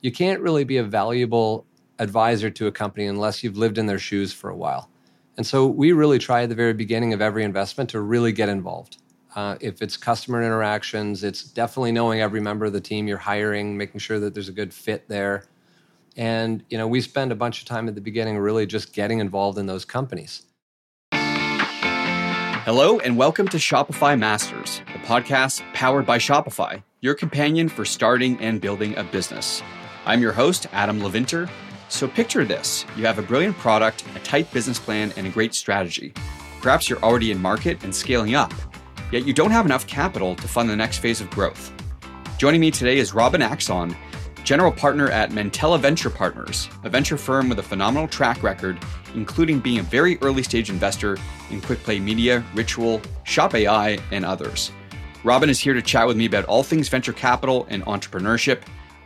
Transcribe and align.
you 0.00 0.12
can't 0.12 0.40
really 0.40 0.64
be 0.64 0.76
a 0.76 0.84
valuable 0.84 1.66
advisor 1.98 2.50
to 2.50 2.66
a 2.66 2.72
company 2.72 3.06
unless 3.06 3.42
you've 3.42 3.56
lived 3.56 3.78
in 3.78 3.86
their 3.86 3.98
shoes 3.98 4.32
for 4.32 4.50
a 4.50 4.56
while. 4.56 4.88
And 5.36 5.46
so 5.46 5.66
we 5.66 5.92
really 5.92 6.18
try 6.18 6.42
at 6.42 6.48
the 6.48 6.54
very 6.54 6.72
beginning 6.72 7.12
of 7.12 7.20
every 7.20 7.44
investment 7.44 7.90
to 7.90 8.00
really 8.00 8.32
get 8.32 8.48
involved. 8.48 8.98
Uh, 9.34 9.56
if 9.60 9.82
it's 9.82 9.96
customer 9.96 10.42
interactions, 10.42 11.22
it's 11.22 11.42
definitely 11.42 11.92
knowing 11.92 12.20
every 12.20 12.40
member 12.40 12.66
of 12.66 12.72
the 12.72 12.80
team 12.80 13.06
you're 13.06 13.18
hiring, 13.18 13.76
making 13.76 14.00
sure 14.00 14.18
that 14.20 14.34
there's 14.34 14.48
a 14.48 14.52
good 14.52 14.72
fit 14.72 15.08
there. 15.08 15.44
And 16.16 16.64
you 16.68 16.78
know, 16.78 16.88
we 16.88 17.00
spend 17.00 17.30
a 17.30 17.36
bunch 17.36 17.60
of 17.60 17.66
time 17.66 17.88
at 17.88 17.94
the 17.94 18.00
beginning 18.00 18.38
really 18.38 18.66
just 18.66 18.92
getting 18.92 19.18
involved 19.20 19.58
in 19.58 19.66
those 19.66 19.84
companies. 19.84 20.42
Hello, 21.12 22.98
and 22.98 23.16
welcome 23.16 23.48
to 23.48 23.56
Shopify 23.56 24.18
Masters, 24.18 24.80
the 24.92 24.98
podcast 25.00 25.62
powered 25.72 26.04
by 26.04 26.18
Shopify, 26.18 26.82
your 27.00 27.14
companion 27.14 27.68
for 27.68 27.84
starting 27.84 28.38
and 28.40 28.60
building 28.60 28.96
a 28.96 29.04
business. 29.04 29.62
I'm 30.08 30.22
your 30.22 30.32
host, 30.32 30.66
Adam 30.72 31.00
Levinther. 31.00 31.50
So 31.90 32.08
picture 32.08 32.42
this 32.42 32.86
you 32.96 33.04
have 33.04 33.18
a 33.18 33.22
brilliant 33.22 33.58
product, 33.58 34.04
a 34.16 34.20
tight 34.20 34.50
business 34.54 34.78
plan, 34.78 35.12
and 35.18 35.26
a 35.26 35.30
great 35.30 35.52
strategy. 35.52 36.14
Perhaps 36.62 36.88
you're 36.88 37.02
already 37.04 37.30
in 37.30 37.42
market 37.42 37.84
and 37.84 37.94
scaling 37.94 38.34
up, 38.34 38.54
yet 39.12 39.26
you 39.26 39.34
don't 39.34 39.50
have 39.50 39.66
enough 39.66 39.86
capital 39.86 40.34
to 40.36 40.48
fund 40.48 40.70
the 40.70 40.74
next 40.74 41.00
phase 41.00 41.20
of 41.20 41.28
growth. 41.28 41.70
Joining 42.38 42.58
me 42.58 42.70
today 42.70 42.96
is 42.96 43.12
Robin 43.12 43.42
Axon, 43.42 43.94
general 44.44 44.72
partner 44.72 45.10
at 45.10 45.30
Mantella 45.30 45.78
Venture 45.78 46.08
Partners, 46.08 46.70
a 46.84 46.88
venture 46.88 47.18
firm 47.18 47.50
with 47.50 47.58
a 47.58 47.62
phenomenal 47.62 48.08
track 48.08 48.42
record, 48.42 48.78
including 49.14 49.60
being 49.60 49.80
a 49.80 49.82
very 49.82 50.16
early 50.22 50.42
stage 50.42 50.70
investor 50.70 51.18
in 51.50 51.60
QuickPlay 51.60 52.00
Media, 52.00 52.42
Ritual, 52.54 53.02
Shoppe 53.24 53.56
AI, 53.56 53.98
and 54.10 54.24
others. 54.24 54.72
Robin 55.22 55.50
is 55.50 55.60
here 55.60 55.74
to 55.74 55.82
chat 55.82 56.06
with 56.06 56.16
me 56.16 56.24
about 56.24 56.46
all 56.46 56.62
things 56.62 56.88
venture 56.88 57.12
capital 57.12 57.66
and 57.68 57.84
entrepreneurship. 57.84 58.62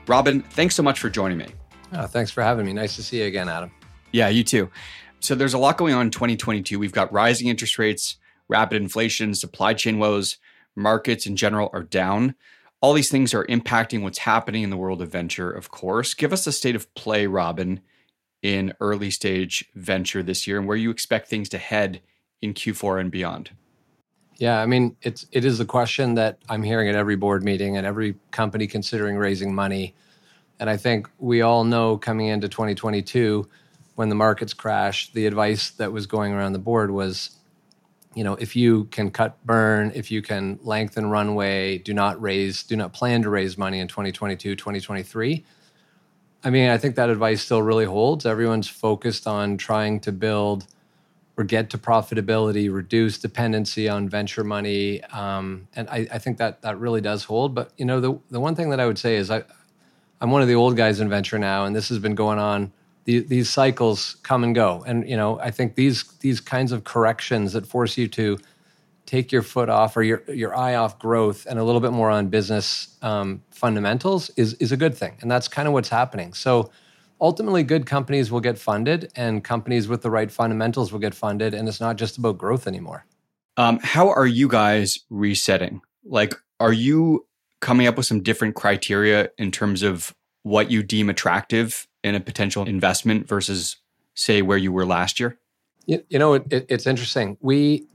Robin, 0.07 0.43
thanks 0.43 0.75
so 0.75 0.83
much 0.83 0.99
for 0.99 1.09
joining 1.09 1.39
me. 1.39 1.47
Oh, 1.93 2.07
thanks 2.07 2.31
for 2.31 2.43
having 2.43 2.67
me. 2.67 2.73
Nice 2.73 2.97
to 2.97 3.03
see 3.03 3.21
you 3.21 3.27
again, 3.27 3.49
Adam. 3.49 3.71
Yeah, 4.13 4.29
you 4.29 4.45
too. 4.45 4.71
So 5.21 5.35
there's 5.35 5.55
a 5.55 5.59
lot 5.59 5.79
going 5.79 5.95
on 5.95 6.07
in 6.07 6.11
2022. 6.11 6.79
We've 6.79 6.93
got 6.93 7.13
rising 7.13 7.49
interest 7.49 7.79
rates, 7.79 8.17
rapid 8.49 8.83
inflation, 8.83 9.35
supply 9.35 9.75
chain 9.75 9.99
woes, 9.99 10.39
markets 10.75 11.27
in 11.27 11.37
general 11.37 11.71
are 11.73 11.85
down. 11.85 12.35
All 12.81 12.93
these 12.93 13.11
things 13.11 13.33
are 13.33 13.47
impacting 13.47 14.03
what's 14.03 14.19
happening 14.19 14.65
in 14.65 14.71
the 14.71 14.77
world 14.77 15.01
of 15.01 15.13
venture, 15.13 15.51
of 15.51 15.71
course. 15.71 16.15
Give 16.15 16.33
us 16.33 16.47
a 16.49 16.53
state 16.53 16.75
of 16.75 16.93
play, 16.95 17.29
Robin, 17.29 17.81
in 18.43 18.73
early 18.81 19.11
stage 19.11 19.65
venture 19.77 20.23
this 20.23 20.47
year 20.49 20.59
and 20.59 20.67
where 20.67 20.77
you 20.77 20.91
expect 20.91 21.29
things 21.29 21.49
to 21.51 21.59
head 21.59 22.03
in 22.41 22.55
Q4 22.55 23.01
and 23.01 23.11
beyond. 23.11 23.51
Yeah, 24.43 24.61
I 24.61 24.67
mean, 24.67 24.97
it's 25.03 25.27
it 25.31 25.45
is 25.45 25.61
a 25.61 25.65
question 25.65 26.15
that 26.15 26.39
I'm 26.49 26.65
hearing 26.65 26.89
at 26.89 26.97
every 26.97 27.15
board 27.15 27.45
meeting 27.45 27.77
and 27.77 27.87
every 27.87 28.17
company 28.33 28.67
considering 28.67 29.17
raising 29.17 29.55
money 29.55 29.95
and 30.63 30.71
I 30.71 30.77
think 30.77 31.09
we 31.19 31.43
all 31.43 31.65
know 31.65 31.99
coming 31.99 32.29
into 32.29 32.49
2022, 32.49 33.49
when 33.97 34.09
the 34.09 34.15
markets 34.15 34.55
crashed, 34.55 35.13
the 35.13 35.27
advice 35.27 35.71
that 35.71 35.93
was 35.93 36.07
going 36.07 36.33
around 36.33 36.53
the 36.53 36.61
board 36.61 36.93
was, 36.93 37.31
you 38.15 38.23
know, 38.23 38.35
if 38.35 38.55
you 38.55 38.85
can 38.85 39.11
cut 39.11 39.45
burn, 39.45 39.91
if 39.93 40.13
you 40.13 40.23
can 40.23 40.61
lengthen 40.63 41.07
runway, 41.11 41.79
do 41.79 41.93
not 41.93 42.23
raise, 42.23 42.63
do 42.63 42.77
not 42.77 42.93
plan 42.93 43.23
to 43.23 43.29
raise 43.29 43.59
money 43.59 43.81
in 43.81 43.89
2022, 43.89 44.55
2023. 44.55 45.45
I 46.45 46.51
mean, 46.51 46.71
I 46.71 46.79
think 46.79 46.95
that 46.95 47.11
advice 47.11 47.43
still 47.43 47.63
really 47.63 47.85
holds. 47.85 48.25
Everyone's 48.25 48.69
focused 48.69 49.27
on 49.27 49.57
trying 49.57 49.99
to 50.01 50.13
build 50.13 50.69
or 51.37 51.45
get 51.45 51.71
to 51.71 51.79
profitability, 51.79 52.73
reduce 52.73 53.19
dependency 53.19 53.89
on 53.89 54.09
venture 54.09 54.45
money, 54.45 55.03
um, 55.05 55.67
and 55.75 55.89
I, 55.89 56.07
I, 56.13 56.19
think 56.19 56.37
that 56.39 56.61
that 56.63 56.79
really 56.79 57.01
does 57.01 57.25
hold. 57.25 57.55
But 57.55 57.73
you 57.79 57.85
know, 57.85 58.01
the 58.01 58.19
the 58.31 58.41
one 58.41 58.55
thing 58.55 58.71
that 58.71 58.81
I 58.81 58.87
would 58.87 58.99
say 58.99 59.17
is 59.17 59.31
I 59.31 59.45
I'm 60.21 60.31
one 60.31 60.43
of 60.43 60.49
the 60.49 60.55
old 60.55 60.77
guys 60.77 61.01
in 61.01 61.09
venture 61.09 61.39
now, 61.39 61.65
and 61.65 61.75
this 61.75 61.89
has 61.89 61.99
been 61.99 62.15
going 62.15 62.39
on. 62.39 62.73
The, 63.05 63.21
these 63.21 63.51
cycles 63.51 64.17
come 64.23 64.45
and 64.45 64.55
go, 64.55 64.85
and 64.87 65.09
you 65.09 65.17
know 65.17 65.41
I 65.41 65.51
think 65.51 65.75
these 65.75 66.05
these 66.21 66.41
kinds 66.41 66.71
of 66.71 66.85
corrections 66.85 67.55
that 67.55 67.67
force 67.67 67.97
you 67.97 68.09
to 68.09 68.39
take 69.07 69.33
your 69.33 69.43
foot 69.43 69.69
off 69.69 69.97
or 69.97 70.03
your 70.03 70.23
your 70.29 70.55
eye 70.55 70.75
off 70.75 70.99
growth 70.99 71.47
and 71.49 71.59
a 71.59 71.65
little 71.65 71.81
bit 71.81 71.93
more 71.93 72.11
on 72.11 72.29
business 72.29 72.97
um, 73.03 73.43
fundamentals 73.51 74.31
is 74.37 74.55
is 74.55 74.71
a 74.71 74.77
good 74.77 74.95
thing, 74.95 75.17
and 75.23 75.31
that's 75.31 75.49
kind 75.49 75.67
of 75.67 75.73
what's 75.73 75.89
happening. 75.89 76.35
So 76.35 76.71
ultimately, 77.23 77.63
good 77.63 77.87
companies 77.87 78.31
will 78.31 78.41
get 78.41 78.59
funded, 78.59 79.11
and 79.17 79.43
companies 79.43 79.89
with 79.89 80.03
the 80.03 80.11
right 80.11 80.31
fundamentals 80.31 80.93
will 80.93 80.99
get 80.99 81.15
funded, 81.15 81.55
and 81.55 81.69
it's 81.69 81.81
not 81.81 81.97
just 81.97 82.19
about 82.19 82.37
growth 82.37 82.67
anymore. 82.67 83.07
Um, 83.57 83.79
how 83.83 84.11
are 84.11 84.27
you 84.27 84.49
guys 84.49 84.99
resetting? 85.09 85.81
Like, 86.05 86.35
are 86.59 86.73
you 86.73 87.27
coming 87.61 87.87
up 87.87 87.97
with 87.97 88.07
some 88.07 88.23
different 88.23 88.57
criteria 88.57 89.31
in 89.39 89.51
terms 89.53 89.83
of 89.83 90.13
what 90.43 90.71
you 90.71 90.83
deem 90.83 91.09
attractive 91.09 91.87
in 92.03 92.15
a 92.15 92.21
potential 92.21 92.67
investment 92.67 93.29
versus 93.29 93.77
say 94.15 94.43
where 94.43 94.59
you 94.59 94.73
were 94.73 94.85
last 94.85 95.21
year? 95.21 95.39
You, 95.87 96.05
you 96.09 96.19
know, 96.19 96.35
it, 96.35 96.45
it, 96.51 96.67
it's 96.69 96.87
interesting. 96.87 97.39
We 97.41 97.87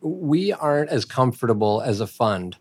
we 0.00 0.52
aren't 0.52 0.90
as 0.90 1.04
comfortable 1.04 1.80
as 1.80 2.00
a 2.00 2.06
fund. 2.06 2.56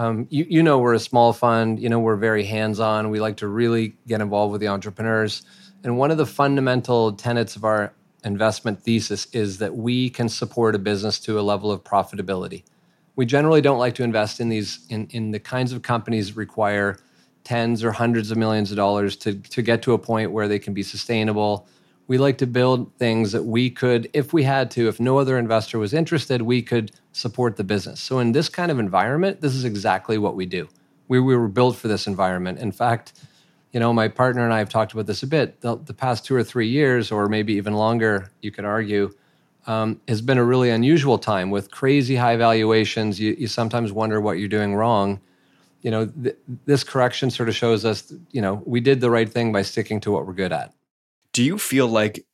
Um, 0.00 0.26
you, 0.30 0.46
you 0.48 0.62
know, 0.62 0.78
we're 0.78 0.94
a 0.94 1.00
small 1.00 1.32
fund. 1.32 1.78
You 1.78 1.88
know, 1.88 2.00
we're 2.00 2.16
very 2.16 2.44
hands 2.44 2.80
on. 2.80 3.10
We 3.10 3.20
like 3.20 3.36
to 3.38 3.48
really 3.48 3.94
get 4.06 4.20
involved 4.20 4.52
with 4.52 4.60
the 4.60 4.68
entrepreneurs. 4.68 5.42
And 5.84 5.98
one 5.98 6.10
of 6.10 6.16
the 6.16 6.26
fundamental 6.26 7.12
tenets 7.12 7.56
of 7.56 7.64
our 7.64 7.92
investment 8.24 8.82
thesis 8.82 9.26
is 9.32 9.58
that 9.58 9.76
we 9.76 10.10
can 10.10 10.28
support 10.28 10.74
a 10.74 10.78
business 10.78 11.20
to 11.20 11.38
a 11.38 11.42
level 11.42 11.70
of 11.70 11.84
profitability 11.84 12.62
we 13.16 13.26
generally 13.26 13.60
don't 13.60 13.78
like 13.78 13.94
to 13.96 14.02
invest 14.02 14.40
in 14.40 14.48
these 14.48 14.86
in, 14.88 15.06
in 15.10 15.30
the 15.30 15.38
kinds 15.38 15.72
of 15.74 15.82
companies 15.82 16.28
that 16.28 16.36
require 16.36 16.98
tens 17.44 17.84
or 17.84 17.92
hundreds 17.92 18.30
of 18.30 18.38
millions 18.38 18.70
of 18.70 18.78
dollars 18.78 19.14
to, 19.14 19.34
to 19.34 19.60
get 19.60 19.82
to 19.82 19.92
a 19.92 19.98
point 19.98 20.32
where 20.32 20.48
they 20.48 20.58
can 20.58 20.72
be 20.72 20.82
sustainable. 20.82 21.66
We 22.10 22.18
like 22.18 22.38
to 22.38 22.46
build 22.48 22.92
things 22.96 23.30
that 23.30 23.44
we 23.44 23.70
could, 23.70 24.10
if 24.12 24.32
we 24.32 24.42
had 24.42 24.68
to, 24.72 24.88
if 24.88 24.98
no 24.98 25.18
other 25.18 25.38
investor 25.38 25.78
was 25.78 25.94
interested, 25.94 26.42
we 26.42 26.60
could 26.60 26.90
support 27.12 27.56
the 27.56 27.62
business. 27.62 28.00
So 28.00 28.18
in 28.18 28.32
this 28.32 28.48
kind 28.48 28.72
of 28.72 28.80
environment, 28.80 29.40
this 29.40 29.54
is 29.54 29.64
exactly 29.64 30.18
what 30.18 30.34
we 30.34 30.44
do. 30.44 30.68
We, 31.06 31.20
we 31.20 31.36
were 31.36 31.46
built 31.46 31.76
for 31.76 31.86
this 31.86 32.08
environment. 32.08 32.58
In 32.58 32.72
fact, 32.72 33.12
you 33.72 33.78
know, 33.78 33.92
my 33.92 34.08
partner 34.08 34.42
and 34.42 34.52
I 34.52 34.58
have 34.58 34.68
talked 34.68 34.92
about 34.92 35.06
this 35.06 35.22
a 35.22 35.26
bit. 35.28 35.60
The, 35.60 35.76
the 35.76 35.94
past 35.94 36.24
two 36.24 36.34
or 36.34 36.42
three 36.42 36.66
years, 36.66 37.12
or 37.12 37.28
maybe 37.28 37.52
even 37.52 37.74
longer, 37.74 38.32
you 38.42 38.50
could 38.50 38.64
argue, 38.64 39.12
um, 39.68 40.00
has 40.08 40.20
been 40.20 40.36
a 40.36 40.42
really 40.44 40.70
unusual 40.70 41.16
time 41.16 41.48
with 41.48 41.70
crazy 41.70 42.16
high 42.16 42.34
valuations. 42.34 43.20
You, 43.20 43.36
you 43.38 43.46
sometimes 43.46 43.92
wonder 43.92 44.20
what 44.20 44.40
you're 44.40 44.48
doing 44.48 44.74
wrong. 44.74 45.20
You 45.82 45.92
know, 45.92 46.06
th- 46.06 46.36
this 46.66 46.82
correction 46.82 47.30
sort 47.30 47.48
of 47.48 47.54
shows 47.54 47.84
us, 47.84 48.12
you 48.32 48.42
know, 48.42 48.64
we 48.66 48.80
did 48.80 49.00
the 49.00 49.10
right 49.10 49.28
thing 49.28 49.52
by 49.52 49.62
sticking 49.62 50.00
to 50.00 50.10
what 50.10 50.26
we're 50.26 50.32
good 50.32 50.52
at. 50.52 50.74
Do 51.32 51.42
you 51.42 51.58
feel 51.58 51.86
like 51.86 52.26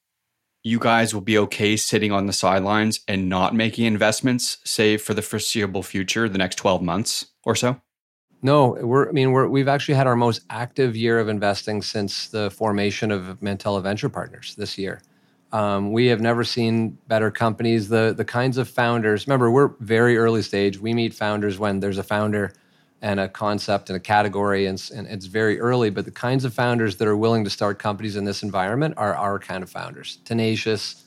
you 0.62 0.78
guys 0.78 1.14
will 1.14 1.20
be 1.22 1.38
okay 1.38 1.76
sitting 1.76 2.10
on 2.10 2.26
the 2.26 2.32
sidelines 2.32 3.00
and 3.06 3.28
not 3.28 3.54
making 3.54 3.84
investments, 3.84 4.58
say 4.64 4.96
for 4.96 5.14
the 5.14 5.22
foreseeable 5.22 5.82
future, 5.82 6.28
the 6.28 6.38
next 6.38 6.56
12 6.56 6.82
months 6.82 7.26
or 7.44 7.54
so? 7.54 7.80
No, 8.42 8.76
we're. 8.80 9.08
I 9.08 9.12
mean, 9.12 9.32
we're, 9.32 9.48
we've 9.48 9.68
actually 9.68 9.94
had 9.94 10.06
our 10.06 10.16
most 10.16 10.42
active 10.50 10.94
year 10.94 11.18
of 11.18 11.28
investing 11.28 11.82
since 11.82 12.28
the 12.28 12.50
formation 12.50 13.10
of 13.10 13.40
Mantella 13.40 13.80
Venture 13.80 14.08
Partners 14.08 14.54
this 14.56 14.76
year. 14.76 15.00
Um, 15.52 15.92
we 15.92 16.06
have 16.06 16.20
never 16.20 16.44
seen 16.44 16.98
better 17.08 17.30
companies. 17.30 17.88
The 17.88 18.14
the 18.16 18.24
kinds 18.24 18.58
of 18.58 18.68
founders. 18.68 19.26
Remember, 19.26 19.50
we're 19.50 19.72
very 19.80 20.18
early 20.18 20.42
stage. 20.42 20.78
We 20.78 20.92
meet 20.92 21.14
founders 21.14 21.58
when 21.58 21.80
there's 21.80 21.98
a 21.98 22.02
founder 22.02 22.52
and 23.06 23.21
a 23.21 23.28
concept 23.28 23.89
and 23.89 23.97
a 23.97 24.00
category, 24.00 24.67
and, 24.67 24.91
and 24.93 25.06
it's 25.06 25.27
very 25.27 25.61
early. 25.61 25.91
But 25.91 26.06
the 26.06 26.11
kinds 26.11 26.44
of 26.44 26.53
founders 26.53 26.97
that 26.97 27.06
are 27.06 27.17
willing 27.17 27.44
to 27.44 27.50
start 27.50 27.78
companies 27.78 28.17
in 28.17 28.25
this 28.25 28.43
environment 28.43 28.94
are 28.97 29.15
our 29.15 29.39
kind 29.39 29.62
of 29.62 29.71
founders. 29.71 30.19
Tenacious. 30.25 31.05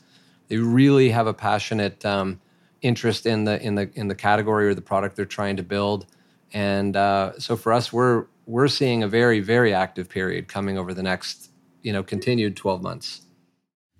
They 0.47 0.55
really 0.55 1.09
have 1.09 1.27
a 1.27 1.33
passionate 1.33 2.05
um, 2.05 2.39
interest 2.81 3.25
in 3.25 3.43
the 3.43 3.61
in 3.61 3.75
the 3.75 3.91
in 3.95 4.07
the 4.07 4.15
category 4.15 4.67
or 4.67 4.73
the 4.73 4.81
product 4.81 5.17
they're 5.17 5.25
trying 5.25 5.57
to 5.57 5.63
build. 5.63 6.05
And 6.53 6.95
uh, 6.95 7.37
so 7.37 7.57
for 7.57 7.73
us, 7.73 7.91
we're 7.91 8.27
we're 8.45 8.69
seeing 8.69 9.03
a 9.03 9.07
very 9.09 9.41
very 9.41 9.73
active 9.73 10.07
period 10.07 10.47
coming 10.47 10.77
over 10.77 10.93
the 10.93 11.03
next 11.03 11.51
you 11.81 11.91
know 11.91 12.01
continued 12.01 12.55
12 12.55 12.81
months 12.81 13.21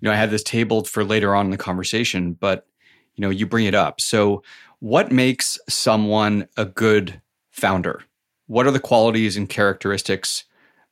you 0.00 0.08
know, 0.08 0.12
I 0.12 0.16
had 0.16 0.30
this 0.30 0.42
tabled 0.42 0.88
for 0.88 1.04
later 1.04 1.34
on 1.34 1.46
in 1.46 1.50
the 1.50 1.58
conversation, 1.58 2.32
but 2.32 2.66
you 3.16 3.22
know, 3.22 3.30
you 3.30 3.46
bring 3.46 3.66
it 3.66 3.74
up. 3.74 4.00
So, 4.00 4.42
what 4.78 5.12
makes 5.12 5.58
someone 5.68 6.48
a 6.56 6.64
good 6.64 7.20
founder? 7.60 8.02
What 8.46 8.66
are 8.66 8.72
the 8.72 8.80
qualities 8.80 9.36
and 9.36 9.48
characteristics 9.48 10.44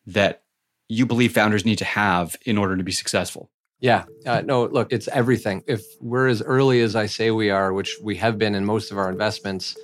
that 0.06 0.42
you 0.88 1.06
believe 1.06 1.32
founders 1.32 1.64
need 1.64 1.78
to 1.78 1.84
have 1.84 2.36
in 2.44 2.56
order 2.56 2.76
to 2.76 2.84
be 2.84 2.92
successful? 2.92 3.50
Yeah, 3.80 4.04
uh, 4.26 4.42
no, 4.44 4.64
look, 4.66 4.92
it's 4.92 5.08
everything. 5.08 5.62
If 5.66 5.84
we're 6.00 6.28
as 6.28 6.42
early 6.42 6.80
as 6.80 6.96
I 6.96 7.06
say 7.06 7.30
we 7.30 7.50
are, 7.50 7.72
which 7.72 7.96
we 8.02 8.16
have 8.16 8.36
been 8.36 8.54
in 8.54 8.64
most 8.64 8.90
of 8.90 8.98
our 8.98 9.08
investments, 9.08 9.76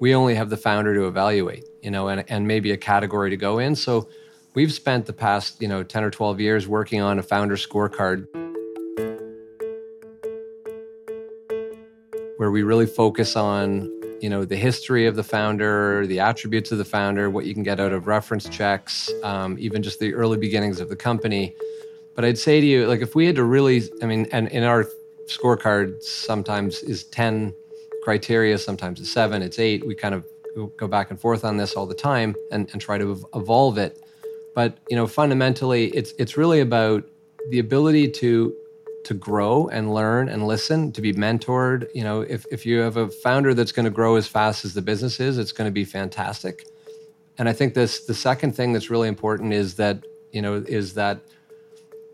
we 0.00 0.14
only 0.14 0.34
have 0.34 0.50
the 0.50 0.56
founder 0.56 0.94
to 0.94 1.06
evaluate, 1.06 1.64
you 1.82 1.90
know, 1.90 2.08
and, 2.08 2.24
and 2.28 2.48
maybe 2.48 2.72
a 2.72 2.76
category 2.76 3.30
to 3.30 3.36
go 3.36 3.58
in. 3.58 3.76
So 3.76 4.08
we've 4.54 4.72
spent 4.72 5.06
the 5.06 5.12
past, 5.12 5.60
you 5.60 5.68
know, 5.68 5.82
10 5.82 6.02
or 6.02 6.10
12 6.10 6.40
years 6.40 6.66
working 6.66 7.00
on 7.00 7.18
a 7.18 7.22
founder 7.22 7.56
scorecard 7.56 8.26
where 12.38 12.50
we 12.50 12.62
really 12.62 12.86
focus 12.86 13.36
on 13.36 13.88
you 14.22 14.30
know 14.30 14.44
the 14.44 14.56
history 14.56 15.06
of 15.06 15.16
the 15.16 15.24
founder, 15.24 16.06
the 16.06 16.20
attributes 16.20 16.70
of 16.70 16.78
the 16.78 16.84
founder, 16.84 17.28
what 17.28 17.44
you 17.44 17.54
can 17.54 17.64
get 17.64 17.80
out 17.80 17.92
of 17.92 18.06
reference 18.06 18.48
checks, 18.48 19.10
um, 19.24 19.56
even 19.58 19.82
just 19.82 19.98
the 19.98 20.14
early 20.14 20.38
beginnings 20.38 20.80
of 20.80 20.88
the 20.88 20.96
company. 20.96 21.54
But 22.14 22.24
I'd 22.24 22.38
say 22.38 22.60
to 22.60 22.66
you, 22.66 22.86
like 22.86 23.00
if 23.00 23.14
we 23.14 23.26
had 23.26 23.36
to 23.36 23.44
really, 23.44 23.82
I 24.00 24.06
mean, 24.06 24.28
and 24.30 24.48
in 24.48 24.62
our 24.62 24.86
scorecard 25.26 26.02
sometimes 26.02 26.82
is 26.82 27.04
ten 27.04 27.52
criteria, 28.04 28.58
sometimes 28.58 29.00
it's 29.00 29.10
seven, 29.10 29.42
it's 29.42 29.58
eight. 29.58 29.84
We 29.86 29.94
kind 29.94 30.14
of 30.14 30.24
go 30.76 30.86
back 30.86 31.10
and 31.10 31.20
forth 31.20 31.44
on 31.44 31.56
this 31.56 31.74
all 31.74 31.86
the 31.86 31.94
time 31.94 32.36
and, 32.52 32.70
and 32.72 32.80
try 32.80 32.98
to 32.98 33.26
evolve 33.34 33.76
it. 33.76 33.98
But 34.54 34.78
you 34.88 34.96
know, 34.96 35.08
fundamentally, 35.08 35.86
it's 35.88 36.12
it's 36.18 36.36
really 36.36 36.60
about 36.60 37.04
the 37.50 37.58
ability 37.58 38.08
to 38.10 38.54
to 39.04 39.14
grow 39.14 39.68
and 39.68 39.92
learn 39.92 40.28
and 40.28 40.46
listen, 40.46 40.92
to 40.92 41.00
be 41.00 41.12
mentored. 41.12 41.88
You 41.94 42.04
know, 42.04 42.20
if, 42.22 42.46
if 42.50 42.64
you 42.64 42.80
have 42.80 42.96
a 42.96 43.08
founder 43.08 43.54
that's 43.54 43.72
going 43.72 43.84
to 43.84 43.90
grow 43.90 44.16
as 44.16 44.28
fast 44.28 44.64
as 44.64 44.74
the 44.74 44.82
business 44.82 45.20
is, 45.20 45.38
it's 45.38 45.52
going 45.52 45.68
to 45.68 45.72
be 45.72 45.84
fantastic. 45.84 46.66
And 47.38 47.48
I 47.48 47.52
think 47.52 47.74
this 47.74 48.04
the 48.06 48.14
second 48.14 48.54
thing 48.54 48.72
that's 48.72 48.90
really 48.90 49.08
important 49.08 49.52
is 49.52 49.74
that, 49.76 50.04
you 50.32 50.42
know, 50.42 50.54
is 50.54 50.94
that 50.94 51.20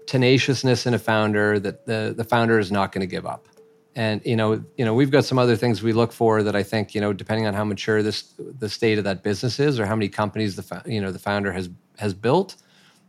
tenaciousness 0.07 0.87
in 0.87 0.95
a 0.95 0.99
founder 0.99 1.59
that 1.61 1.85
the, 1.87 2.15
the 2.17 2.25
founder 2.25 2.59
is 2.59 2.73
not 2.73 2.93
going 2.93 3.01
to 3.01 3.07
give 3.07 3.27
up. 3.27 3.47
And 3.95 4.23
you 4.25 4.37
know, 4.37 4.65
you 4.77 4.85
know, 4.85 4.95
we've 4.95 5.11
got 5.11 5.25
some 5.25 5.39
other 5.39 5.57
things 5.57 5.83
we 5.83 5.93
look 5.93 6.13
for 6.13 6.43
that 6.45 6.55
I 6.55 6.63
think, 6.63 6.95
you 6.95 7.01
know, 7.01 7.13
depending 7.13 7.47
on 7.47 7.55
how 7.55 7.65
mature 7.65 8.03
this 8.03 8.33
the 8.39 8.69
state 8.69 8.97
of 8.97 9.05
that 9.05 9.23
business 9.23 9.59
is 9.59 9.81
or 9.81 9.87
how 9.87 9.97
many 9.97 10.09
companies 10.09 10.57
the 10.57 10.83
you 10.87 11.01
know 11.01 11.11
the 11.11 11.19
founder 11.19 11.53
has 11.53 11.69
has 11.99 12.15
built. 12.15 12.57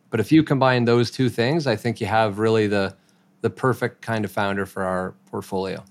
But 0.09 0.19
if 0.19 0.31
you 0.31 0.43
combine 0.43 0.85
those 0.85 1.11
two 1.11 1.29
things, 1.29 1.67
I 1.67 1.75
think 1.75 2.01
you 2.01 2.07
have 2.07 2.39
really 2.39 2.65
the 2.65 2.95
the 3.41 3.49
perfect 3.49 4.01
kind 4.01 4.25
of 4.25 4.31
founder 4.31 4.65
for 4.65 4.83
our 4.83 5.15
portfolio. 5.29 5.83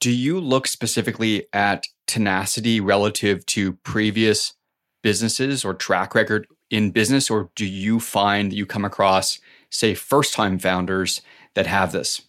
Do 0.00 0.10
you 0.10 0.40
look 0.40 0.66
specifically 0.66 1.46
at 1.52 1.86
tenacity 2.06 2.80
relative 2.80 3.46
to 3.46 3.74
previous 3.84 4.54
businesses 5.02 5.64
or 5.64 5.74
track 5.74 6.14
record 6.14 6.46
in 6.70 6.90
business, 6.90 7.30
or 7.30 7.50
do 7.54 7.66
you 7.66 8.00
find 8.00 8.50
that 8.50 8.56
you 8.56 8.66
come 8.66 8.84
across, 8.84 9.38
say, 9.70 9.94
first 9.94 10.32
time 10.32 10.58
founders 10.58 11.20
that 11.54 11.66
have 11.66 11.92
this? 11.92 12.22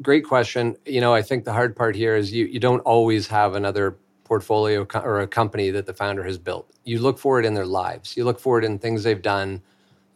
Great 0.00 0.24
question. 0.24 0.76
You 0.86 1.00
know, 1.00 1.12
I 1.12 1.22
think 1.22 1.44
the 1.44 1.52
hard 1.52 1.76
part 1.76 1.94
here 1.94 2.16
is 2.16 2.32
you, 2.32 2.46
you 2.46 2.58
don't 2.58 2.80
always 2.80 3.26
have 3.28 3.54
another 3.54 3.96
portfolio 4.24 4.84
co- 4.84 5.00
or 5.00 5.20
a 5.20 5.26
company 5.26 5.70
that 5.70 5.86
the 5.86 5.92
founder 5.92 6.24
has 6.24 6.38
built. 6.38 6.70
You 6.84 7.00
look 7.00 7.18
for 7.18 7.38
it 7.38 7.44
in 7.44 7.54
their 7.54 7.66
lives, 7.66 8.16
you 8.16 8.24
look 8.24 8.40
for 8.40 8.58
it 8.58 8.64
in 8.64 8.78
things 8.78 9.02
they've 9.02 9.20
done 9.20 9.60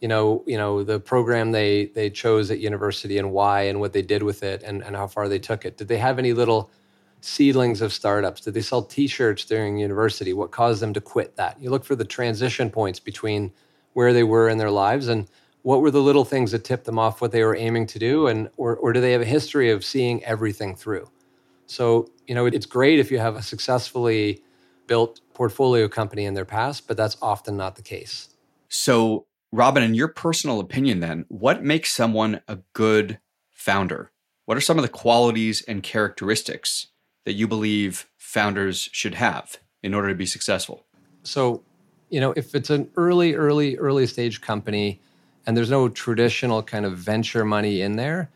you 0.01 0.07
know, 0.07 0.43
you 0.45 0.57
know, 0.57 0.83
the 0.83 0.99
program 0.99 1.51
they 1.51 1.85
they 1.87 2.09
chose 2.09 2.51
at 2.51 2.59
university 2.59 3.17
and 3.17 3.31
why 3.31 3.63
and 3.63 3.79
what 3.79 3.93
they 3.93 4.01
did 4.01 4.23
with 4.23 4.43
it 4.43 4.63
and, 4.63 4.83
and 4.83 4.95
how 4.95 5.07
far 5.07 5.27
they 5.27 5.39
took 5.39 5.65
it. 5.65 5.77
Did 5.77 5.87
they 5.87 5.97
have 5.97 6.19
any 6.19 6.33
little 6.33 6.69
seedlings 7.21 7.81
of 7.81 7.91
startups? 7.91 8.41
Did 8.41 8.53
they 8.53 8.61
sell 8.61 8.83
t-shirts 8.83 9.45
during 9.45 9.77
university? 9.77 10.33
What 10.33 10.51
caused 10.51 10.81
them 10.81 10.93
to 10.93 11.01
quit 11.01 11.35
that? 11.37 11.59
You 11.59 11.71
look 11.71 11.83
for 11.83 11.95
the 11.95 12.05
transition 12.05 12.69
points 12.69 12.99
between 12.99 13.51
where 13.93 14.13
they 14.13 14.23
were 14.23 14.49
in 14.49 14.59
their 14.59 14.71
lives 14.71 15.07
and 15.07 15.27
what 15.63 15.81
were 15.81 15.91
the 15.91 16.01
little 16.01 16.23
things 16.23 16.51
that 16.51 16.63
tipped 16.63 16.85
them 16.85 16.99
off 16.99 17.19
what 17.19 17.31
they 17.31 17.43
were 17.43 17.55
aiming 17.55 17.87
to 17.87 17.99
do 17.99 18.27
and 18.27 18.49
or 18.57 18.75
or 18.77 18.93
do 18.93 19.01
they 19.01 19.11
have 19.11 19.21
a 19.21 19.25
history 19.25 19.71
of 19.71 19.83
seeing 19.83 20.23
everything 20.23 20.75
through? 20.75 21.09
So, 21.65 22.09
you 22.27 22.35
know, 22.35 22.45
it's 22.45 22.65
great 22.65 22.99
if 22.99 23.11
you 23.11 23.17
have 23.17 23.35
a 23.35 23.41
successfully 23.41 24.43
built 24.85 25.19
portfolio 25.33 25.87
company 25.89 26.25
in 26.25 26.33
their 26.33 26.45
past, 26.45 26.87
but 26.87 26.95
that's 26.97 27.17
often 27.21 27.57
not 27.57 27.75
the 27.75 27.81
case. 27.81 28.29
So 28.69 29.25
Robin, 29.51 29.81
in 29.81 29.93
your 29.93 30.09
personal 30.09 30.59
opinion, 30.59 30.99
then, 30.99 31.25
what 31.29 31.63
makes 31.63 31.93
someone 31.95 32.41
a 32.47 32.59
good 32.73 33.19
founder? 33.49 34.11
What 34.45 34.57
are 34.57 34.61
some 34.61 34.77
of 34.77 34.81
the 34.81 34.89
qualities 34.89 35.61
and 35.61 35.81
characteristics 35.81 36.87
that 37.25 37.33
you 37.33 37.47
believe 37.47 38.07
founders 38.17 38.89
should 38.91 39.15
have 39.15 39.57
in 39.81 39.93
order 39.93 40.09
to 40.09 40.15
be 40.15 40.25
successful? 40.25 40.85
So, 41.23 41.63
you 42.09 42.19
know, 42.19 42.33
if 42.35 42.55
it's 42.55 42.69
an 42.69 42.89
early, 42.97 43.35
early, 43.35 43.77
early 43.77 44.05
stage 44.07 44.41
company 44.41 44.99
and 45.45 45.55
there's 45.55 45.71
no 45.71 45.87
traditional 45.87 46.61
kind 46.61 46.85
of 46.85 46.97
venture 46.97 47.45
money 47.45 47.81
in 47.81 47.95
there, 47.95 48.29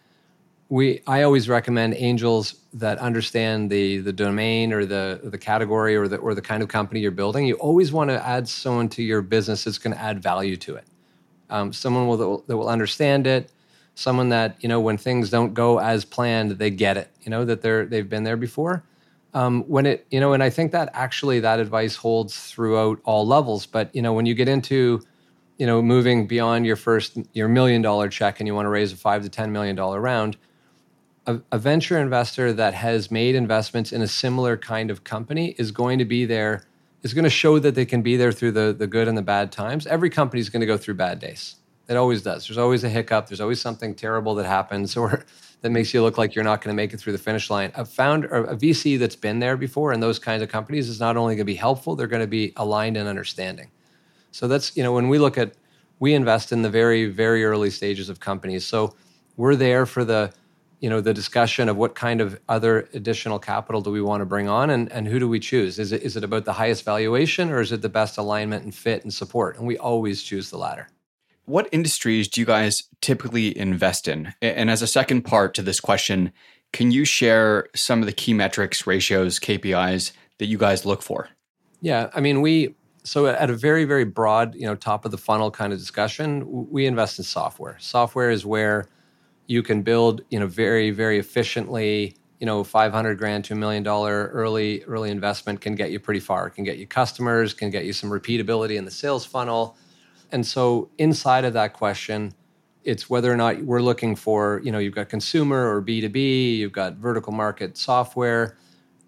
we 0.69 1.01
I 1.07 1.23
always 1.23 1.49
recommend 1.49 1.95
angels 1.95 2.55
that 2.73 2.97
understand 2.99 3.69
the 3.69 3.97
the 3.97 4.13
domain 4.13 4.71
or 4.71 4.85
the 4.85 5.19
the 5.21 5.37
category 5.37 5.97
or 5.97 6.07
the 6.07 6.15
or 6.15 6.33
the 6.33 6.41
kind 6.41 6.63
of 6.63 6.69
company 6.69 7.01
you're 7.01 7.11
building. 7.11 7.45
You 7.45 7.55
always 7.55 7.91
want 7.91 8.09
to 8.09 8.25
add 8.25 8.47
someone 8.47 8.87
to 8.89 9.03
your 9.03 9.21
business 9.21 9.65
that's 9.65 9.77
going 9.77 9.93
to 9.93 10.01
add 10.01 10.23
value 10.23 10.55
to 10.55 10.75
it 10.75 10.85
um, 11.51 11.73
someone 11.73 12.07
will, 12.07 12.43
that 12.47 12.57
will 12.57 12.69
understand 12.69 13.27
it, 13.27 13.51
someone 13.95 14.29
that 14.29 14.55
you 14.61 14.69
know 14.69 14.79
when 14.79 14.97
things 14.97 15.29
don't 15.29 15.53
go 15.53 15.79
as 15.79 16.05
planned, 16.05 16.51
they 16.51 16.69
get 16.71 16.97
it. 16.97 17.09
You 17.21 17.29
know 17.29 17.45
that 17.45 17.61
they're 17.61 17.85
they've 17.85 18.09
been 18.09 18.23
there 18.23 18.37
before. 18.37 18.83
Um, 19.33 19.63
when 19.63 19.85
it 19.85 20.07
you 20.09 20.19
know, 20.19 20.33
and 20.33 20.41
I 20.41 20.49
think 20.49 20.71
that 20.71 20.89
actually 20.93 21.39
that 21.41 21.59
advice 21.59 21.95
holds 21.95 22.37
throughout 22.37 22.99
all 23.03 23.27
levels. 23.27 23.65
But 23.65 23.93
you 23.95 24.01
know, 24.01 24.13
when 24.13 24.25
you 24.25 24.33
get 24.33 24.47
into 24.47 25.01
you 25.57 25.67
know 25.67 25.81
moving 25.81 26.25
beyond 26.25 26.65
your 26.65 26.77
first 26.77 27.17
your 27.33 27.47
million 27.47 27.81
dollar 27.81 28.09
check 28.09 28.39
and 28.39 28.47
you 28.47 28.55
want 28.55 28.65
to 28.65 28.69
raise 28.69 28.93
a 28.93 28.95
five 28.95 29.23
to 29.23 29.29
ten 29.29 29.51
million 29.51 29.75
dollar 29.75 29.99
round, 29.99 30.37
a, 31.27 31.39
a 31.51 31.57
venture 31.57 31.99
investor 31.99 32.53
that 32.53 32.73
has 32.73 33.11
made 33.11 33.35
investments 33.35 33.91
in 33.91 34.01
a 34.01 34.07
similar 34.07 34.57
kind 34.57 34.89
of 34.89 35.03
company 35.03 35.53
is 35.57 35.71
going 35.71 35.99
to 35.99 36.05
be 36.05 36.25
there 36.25 36.63
is 37.03 37.13
going 37.13 37.23
to 37.23 37.29
show 37.29 37.59
that 37.59 37.75
they 37.75 37.85
can 37.85 38.01
be 38.01 38.15
there 38.15 38.31
through 38.31 38.51
the, 38.51 38.73
the 38.73 38.87
good 38.87 39.07
and 39.07 39.17
the 39.17 39.21
bad 39.21 39.51
times. 39.51 39.87
Every 39.87 40.09
company 40.09 40.39
is 40.39 40.49
going 40.49 40.61
to 40.61 40.67
go 40.67 40.77
through 40.77 40.95
bad 40.95 41.19
days. 41.19 41.55
It 41.87 41.97
always 41.97 42.21
does. 42.21 42.47
There's 42.47 42.57
always 42.57 42.83
a 42.83 42.89
hiccup. 42.89 43.27
There's 43.27 43.41
always 43.41 43.59
something 43.59 43.95
terrible 43.95 44.35
that 44.35 44.45
happens 44.45 44.95
or 44.97 45.25
that 45.61 45.69
makes 45.69 45.93
you 45.93 46.01
look 46.01 46.17
like 46.17 46.33
you're 46.35 46.43
not 46.43 46.61
going 46.61 46.75
to 46.75 46.75
make 46.75 46.93
it 46.93 46.99
through 46.99 47.13
the 47.13 47.19
finish 47.19 47.49
line. 47.49 47.71
A 47.75 47.85
founder, 47.85 48.27
a 48.27 48.55
VC 48.55 48.97
that's 48.97 49.15
been 49.15 49.39
there 49.39 49.57
before 49.57 49.93
in 49.93 49.99
those 49.99 50.17
kinds 50.17 50.41
of 50.41 50.49
companies 50.49 50.89
is 50.89 50.99
not 50.99 51.17
only 51.17 51.35
going 51.35 51.41
to 51.41 51.45
be 51.45 51.55
helpful, 51.55 51.95
they're 51.95 52.07
going 52.07 52.21
to 52.21 52.27
be 52.27 52.53
aligned 52.55 52.97
and 52.97 53.07
understanding. 53.07 53.69
So 54.31 54.47
that's, 54.47 54.75
you 54.75 54.81
know, 54.81 54.93
when 54.93 55.07
we 55.07 55.19
look 55.19 55.37
at, 55.37 55.53
we 55.99 56.13
invest 56.15 56.51
in 56.51 56.63
the 56.63 56.69
very, 56.69 57.05
very 57.05 57.43
early 57.43 57.69
stages 57.69 58.09
of 58.09 58.19
companies. 58.19 58.65
So 58.65 58.95
we're 59.37 59.55
there 59.55 59.85
for 59.85 60.03
the, 60.03 60.33
you 60.81 60.89
know 60.89 60.99
the 60.99 61.13
discussion 61.13 61.69
of 61.69 61.77
what 61.77 61.93
kind 61.95 62.19
of 62.19 62.39
other 62.49 62.89
additional 62.93 63.39
capital 63.39 63.81
do 63.81 63.91
we 63.91 64.01
want 64.01 64.21
to 64.21 64.25
bring 64.25 64.49
on 64.49 64.71
and, 64.71 64.91
and 64.91 65.07
who 65.07 65.19
do 65.19 65.29
we 65.29 65.39
choose? 65.39 65.79
Is 65.79 65.91
it 65.91 66.01
is 66.01 66.17
it 66.17 66.23
about 66.23 66.43
the 66.43 66.53
highest 66.53 66.83
valuation 66.83 67.51
or 67.51 67.61
is 67.61 67.71
it 67.71 67.81
the 67.81 67.89
best 67.89 68.17
alignment 68.17 68.63
and 68.63 68.73
fit 68.73 69.03
and 69.03 69.13
support? 69.13 69.57
And 69.57 69.67
we 69.67 69.77
always 69.77 70.23
choose 70.23 70.49
the 70.49 70.57
latter. 70.57 70.89
What 71.45 71.69
industries 71.71 72.27
do 72.27 72.41
you 72.41 72.45
guys 72.45 72.83
typically 72.99 73.55
invest 73.57 74.07
in? 74.07 74.33
And 74.41 74.69
as 74.69 74.81
a 74.81 74.87
second 74.87 75.21
part 75.21 75.53
to 75.53 75.61
this 75.61 75.79
question 75.79 76.33
can 76.73 76.89
you 76.89 77.03
share 77.03 77.67
some 77.75 77.99
of 77.99 78.05
the 78.05 78.13
key 78.13 78.33
metrics 78.33 78.87
ratios 78.87 79.39
kpis 79.39 80.13
that 80.39 80.45
you 80.47 80.57
guys 80.57 80.85
look 80.85 81.03
for? 81.03 81.29
Yeah 81.81 82.09
i 82.15 82.19
mean 82.19 82.41
we 82.41 82.73
so 83.03 83.27
at 83.27 83.51
a 83.51 83.55
very 83.55 83.85
very 83.85 84.05
broad 84.05 84.55
you 84.55 84.65
know 84.65 84.75
top 84.75 85.05
of 85.05 85.11
the 85.11 85.17
funnel 85.17 85.51
kind 85.51 85.73
of 85.73 85.77
discussion 85.77 86.67
we 86.71 86.87
invest 86.87 87.19
in 87.19 87.23
software. 87.23 87.77
Software 87.79 88.31
is 88.31 88.47
where 88.47 88.87
you 89.51 89.61
can 89.61 89.81
build, 89.81 90.21
you 90.29 90.39
know, 90.39 90.47
very, 90.47 90.91
very 90.91 91.19
efficiently, 91.19 92.15
you 92.39 92.45
know, 92.45 92.63
500 92.63 93.17
grand 93.17 93.43
to 93.45 93.53
a 93.53 93.57
million 93.57 93.83
dollar 93.83 94.27
early, 94.33 94.81
early 94.85 95.11
investment 95.11 95.59
can 95.59 95.75
get 95.75 95.91
you 95.91 95.99
pretty 95.99 96.21
far. 96.21 96.49
Can 96.49 96.63
get 96.63 96.77
you 96.77 96.87
customers, 96.87 97.53
can 97.53 97.69
get 97.69 97.83
you 97.83 97.91
some 97.91 98.09
repeatability 98.09 98.77
in 98.77 98.85
the 98.85 98.91
sales 98.91 99.25
funnel. 99.25 99.75
And 100.31 100.47
so 100.47 100.89
inside 100.97 101.43
of 101.43 101.51
that 101.51 101.73
question, 101.73 102.33
it's 102.85 103.09
whether 103.09 103.29
or 103.29 103.35
not 103.35 103.61
we're 103.63 103.81
looking 103.81 104.15
for, 104.15 104.61
you 104.63 104.71
know, 104.71 104.79
you've 104.79 104.95
got 104.95 105.09
consumer 105.09 105.69
or 105.69 105.81
B2B, 105.81 106.55
you've 106.55 106.71
got 106.71 106.93
vertical 106.95 107.33
market 107.33 107.77
software. 107.77 108.57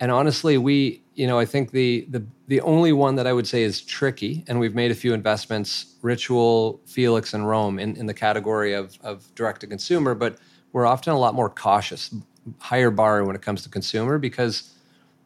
And 0.01 0.11
honestly, 0.11 0.57
we, 0.57 1.02
you 1.15 1.27
know, 1.27 1.39
I 1.39 1.45
think 1.45 1.71
the 1.71 2.07
the 2.09 2.25
the 2.47 2.61
only 2.61 2.91
one 2.91 3.15
that 3.15 3.27
I 3.27 3.33
would 3.33 3.47
say 3.47 3.63
is 3.63 3.81
tricky, 3.81 4.43
and 4.47 4.59
we've 4.59 4.75
made 4.75 4.91
a 4.91 4.95
few 4.95 5.13
investments, 5.13 5.95
Ritual, 6.01 6.81
Felix, 6.85 7.33
and 7.33 7.47
Rome 7.47 7.79
in, 7.79 7.95
in 7.95 8.05
the 8.05 8.13
category 8.13 8.73
of, 8.73 8.97
of 9.01 9.33
direct 9.35 9.61
to 9.61 9.67
consumer, 9.67 10.13
but 10.15 10.37
we're 10.71 10.85
often 10.85 11.13
a 11.13 11.19
lot 11.19 11.35
more 11.35 11.49
cautious, 11.49 12.13
higher 12.59 12.91
bar 12.91 13.23
when 13.23 13.35
it 13.35 13.41
comes 13.41 13.63
to 13.63 13.69
consumer 13.69 14.17
because 14.17 14.73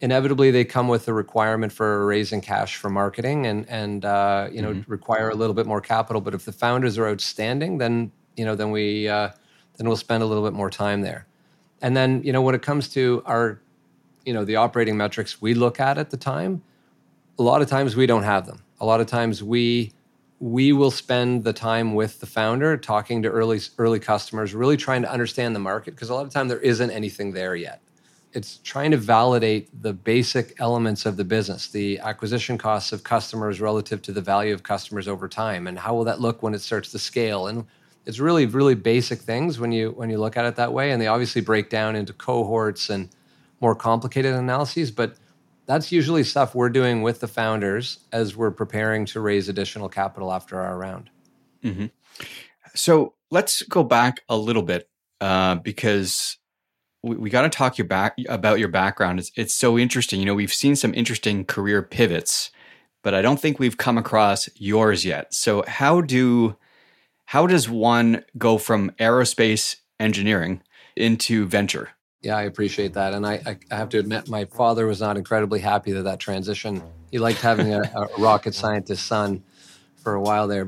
inevitably 0.02 0.52
they 0.52 0.64
come 0.64 0.88
with 0.88 1.08
a 1.08 1.14
requirement 1.14 1.74
for 1.74 2.06
raising 2.06 2.42
cash 2.42 2.76
for 2.76 2.90
marketing 2.90 3.48
and 3.48 3.68
and 3.70 4.06
uh, 4.06 4.48
you 4.52 4.62
know 4.62 4.74
mm-hmm. 4.74 4.92
require 4.92 5.30
a 5.30 5.36
little 5.36 5.56
bit 5.56 5.66
more 5.66 5.82
capital. 5.82 6.22
But 6.22 6.34
if 6.34 6.46
the 6.46 6.52
founders 6.52 6.98
are 6.98 7.08
outstanding, 7.08 7.78
then 7.78 8.12
you 8.36 8.46
know 8.46 8.56
then 8.56 8.72
we 8.72 9.08
uh, 9.08 9.30
then 9.78 9.88
we'll 9.88 9.98
spend 9.98 10.22
a 10.22 10.26
little 10.26 10.44
bit 10.44 10.54
more 10.54 10.70
time 10.70 11.02
there. 11.02 11.28
And 11.82 11.96
then 11.96 12.22
you 12.24 12.34
know 12.34 12.42
when 12.42 12.56
it 12.56 12.62
comes 12.62 12.90
to 12.90 13.24
our 13.26 13.62
you 14.28 14.34
know 14.34 14.46
the 14.46 14.58
operating 14.58 14.98
metrics 14.98 15.42
we 15.42 15.56
look 15.56 15.80
at 15.80 15.98
at 15.98 16.12
the 16.12 16.18
time 16.18 16.62
a 17.40 17.44
lot 17.44 17.62
of 17.62 17.68
times 17.68 17.96
we 17.96 18.06
don't 18.08 18.24
have 18.24 18.46
them. 18.46 18.64
A 18.80 18.86
lot 18.86 19.02
of 19.02 19.08
times 19.08 19.44
we 19.44 19.92
we 20.40 20.72
will 20.72 20.92
spend 20.92 21.44
the 21.44 21.54
time 21.54 21.96
with 21.96 22.20
the 22.20 22.28
founder 22.28 22.78
talking 22.78 23.24
to 23.24 23.30
early 23.30 23.60
early 23.78 24.00
customers 24.00 24.54
really 24.54 24.78
trying 24.78 25.02
to 25.02 25.12
understand 25.12 25.56
the 25.56 25.60
market 25.60 25.92
because 25.92 26.10
a 26.10 26.14
lot 26.14 26.26
of 26.26 26.32
time 26.32 26.48
there 26.48 26.60
isn't 26.60 26.92
anything 26.92 27.32
there 27.32 27.56
yet. 27.56 27.82
It's 28.34 28.58
trying 28.58 28.92
to 28.92 28.98
validate 28.98 29.70
the 29.82 29.94
basic 29.94 30.60
elements 30.60 31.06
of 31.06 31.18
the 31.18 31.24
business 31.24 31.70
the 31.70 32.00
acquisition 32.00 32.58
costs 32.58 32.92
of 32.92 33.04
customers 33.04 33.60
relative 33.62 34.02
to 34.04 34.12
the 34.12 34.22
value 34.22 34.54
of 34.54 34.64
customers 34.64 35.08
over 35.08 35.28
time 35.28 35.68
and 35.68 35.80
how 35.80 35.96
will 35.96 36.04
that 36.04 36.22
look 36.22 36.44
when 36.44 36.54
it 36.54 36.62
starts 36.62 36.92
to 36.92 37.00
scale. 37.00 37.48
And 37.48 37.66
it's 38.06 38.20
really 38.20 38.46
really 38.46 38.76
basic 38.76 39.20
things 39.22 39.60
when 39.60 39.72
you 39.72 39.92
when 39.92 40.10
you 40.10 40.18
look 40.18 40.38
at 40.38 40.46
it 40.46 40.56
that 40.56 40.74
way 40.74 40.92
and 40.92 41.02
they 41.02 41.08
obviously 41.08 41.42
break 41.42 41.70
down 41.70 41.96
into 41.96 42.14
cohorts 42.14 42.90
and 42.90 43.10
more 43.60 43.76
complicated 43.76 44.34
analyses, 44.34 44.92
but 44.92 45.16
that's 45.66 45.92
usually 45.92 46.24
stuff 46.24 46.56
we're 46.56 46.70
doing 46.70 47.02
with 47.02 47.20
the 47.20 47.28
founders 47.28 48.00
as 48.12 48.36
we're 48.36 48.52
preparing 48.52 49.06
to 49.06 49.20
raise 49.20 49.50
additional 49.50 49.90
capital 49.90 50.32
after 50.32 50.60
our 50.60 50.78
round. 50.78 51.10
Mm-hmm. 51.64 51.88
So 52.74 53.16
let's 53.32 53.62
go 53.64 53.84
back 53.84 54.22
a 54.30 54.38
little 54.38 54.64
bit 54.64 54.90
uh, 55.20 55.56
because 55.56 56.38
we, 57.04 57.18
we 57.18 57.30
got 57.30 57.42
to 57.42 57.50
talk 57.50 57.78
your 57.78 57.88
back 57.88 58.16
about 58.30 58.60
your 58.60 58.70
background. 58.70 59.20
It's, 59.20 59.32
it's 59.36 59.54
so 59.54 59.78
interesting. 59.78 60.20
You 60.20 60.26
know, 60.26 60.36
we've 60.36 60.54
seen 60.54 60.76
some 60.76 60.94
interesting 60.94 61.44
career 61.44 61.82
pivots, 61.82 62.52
but 63.04 63.14
I 63.14 63.22
don't 63.22 63.40
think 63.40 63.60
we've 63.60 63.78
come 63.78 63.98
across 63.98 64.50
yours 64.56 65.06
yet. 65.06 65.34
So 65.34 65.64
how 65.68 66.02
do 66.02 66.56
how 67.26 67.46
does 67.46 67.68
one 67.68 68.24
go 68.38 68.58
from 68.58 68.92
aerospace 69.00 69.76
engineering 70.00 70.62
into 70.96 71.46
venture? 71.46 71.90
Yeah, 72.22 72.36
I 72.36 72.44
appreciate 72.44 72.94
that, 72.94 73.14
and 73.14 73.26
I, 73.26 73.58
I 73.72 73.76
have 73.76 73.90
to 73.90 74.00
admit, 74.00 74.28
my 74.28 74.46
father 74.46 74.88
was 74.88 75.00
not 75.00 75.18
incredibly 75.18 75.60
happy 75.60 75.92
that 75.92 76.04
that 76.04 76.20
transition. 76.20 76.82
He 77.12 77.20
liked 77.20 77.40
having 77.40 77.74
a, 77.74 77.82
a 77.82 78.08
rocket 78.18 78.56
scientist 78.56 79.06
son 79.06 79.44
for 79.98 80.16
a 80.16 80.22
while 80.22 80.48
there. 80.48 80.68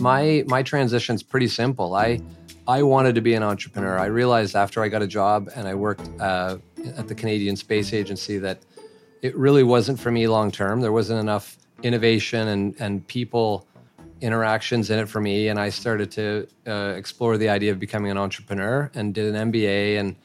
my 0.00 0.44
my 0.46 0.62
transition's 0.62 1.22
pretty 1.22 1.48
simple. 1.48 1.94
I 1.94 2.20
I 2.66 2.82
wanted 2.82 3.14
to 3.14 3.20
be 3.20 3.34
an 3.34 3.42
entrepreneur. 3.42 3.98
I 3.98 4.06
realized 4.06 4.56
after 4.56 4.82
I 4.82 4.88
got 4.88 5.02
a 5.02 5.06
job 5.06 5.50
and 5.54 5.68
I 5.68 5.74
worked 5.74 6.08
uh, 6.20 6.58
at 6.96 7.08
the 7.08 7.14
Canadian 7.14 7.56
Space 7.56 7.92
Agency 7.92 8.38
that 8.38 8.60
it 9.22 9.36
really 9.36 9.62
wasn't 9.62 10.00
for 10.00 10.10
me 10.10 10.26
long 10.26 10.50
term. 10.50 10.80
There 10.80 10.92
wasn't 10.92 11.20
enough 11.20 11.58
innovation 11.82 12.48
and 12.48 12.74
and 12.80 13.06
people 13.06 13.66
interactions 14.20 14.90
in 14.90 14.98
it 14.98 15.08
for 15.08 15.20
me. 15.20 15.48
And 15.48 15.58
I 15.58 15.70
started 15.70 16.10
to 16.12 16.46
uh, 16.66 16.94
explore 16.96 17.36
the 17.38 17.48
idea 17.48 17.72
of 17.72 17.78
becoming 17.78 18.10
an 18.10 18.18
entrepreneur 18.18 18.90
and 18.94 19.14
did 19.14 19.34
an 19.34 19.52
MBA 19.52 19.98
and 19.98 20.16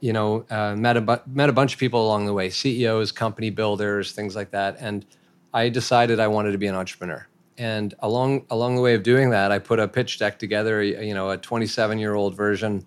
you 0.00 0.12
know 0.12 0.44
uh, 0.50 0.74
met 0.76 0.96
a 0.96 1.00
bu- 1.00 1.22
met 1.26 1.48
a 1.48 1.52
bunch 1.52 1.74
of 1.74 1.80
people 1.80 2.04
along 2.04 2.26
the 2.26 2.32
way, 2.32 2.50
CEOs, 2.50 3.12
company 3.12 3.50
builders, 3.50 4.12
things 4.12 4.36
like 4.36 4.50
that. 4.50 4.76
And 4.80 5.06
I 5.54 5.68
decided 5.68 6.20
I 6.20 6.28
wanted 6.28 6.52
to 6.52 6.58
be 6.58 6.66
an 6.66 6.74
entrepreneur. 6.74 7.26
And 7.58 7.94
along 8.00 8.46
along 8.50 8.76
the 8.76 8.82
way 8.82 8.94
of 8.94 9.02
doing 9.02 9.30
that, 9.30 9.52
I 9.52 9.58
put 9.58 9.78
a 9.78 9.88
pitch 9.88 10.18
deck 10.18 10.38
together. 10.38 10.82
You 10.82 11.14
know, 11.14 11.30
a 11.30 11.36
27 11.36 11.98
year 11.98 12.14
old 12.14 12.36
version 12.36 12.86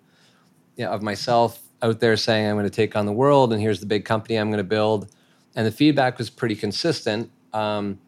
of 0.78 1.02
myself 1.02 1.60
out 1.82 2.00
there 2.00 2.16
saying 2.16 2.48
I'm 2.48 2.56
going 2.56 2.64
to 2.64 2.70
take 2.70 2.96
on 2.96 3.06
the 3.06 3.12
world, 3.12 3.52
and 3.52 3.60
here's 3.60 3.80
the 3.80 3.86
big 3.86 4.04
company 4.04 4.36
I'm 4.36 4.50
going 4.50 4.58
to 4.58 4.64
build. 4.64 5.08
And 5.54 5.66
the 5.66 5.72
feedback 5.72 6.18
was 6.18 6.28
pretty 6.28 6.56
consistent. 6.56 7.30
Um, 7.52 7.98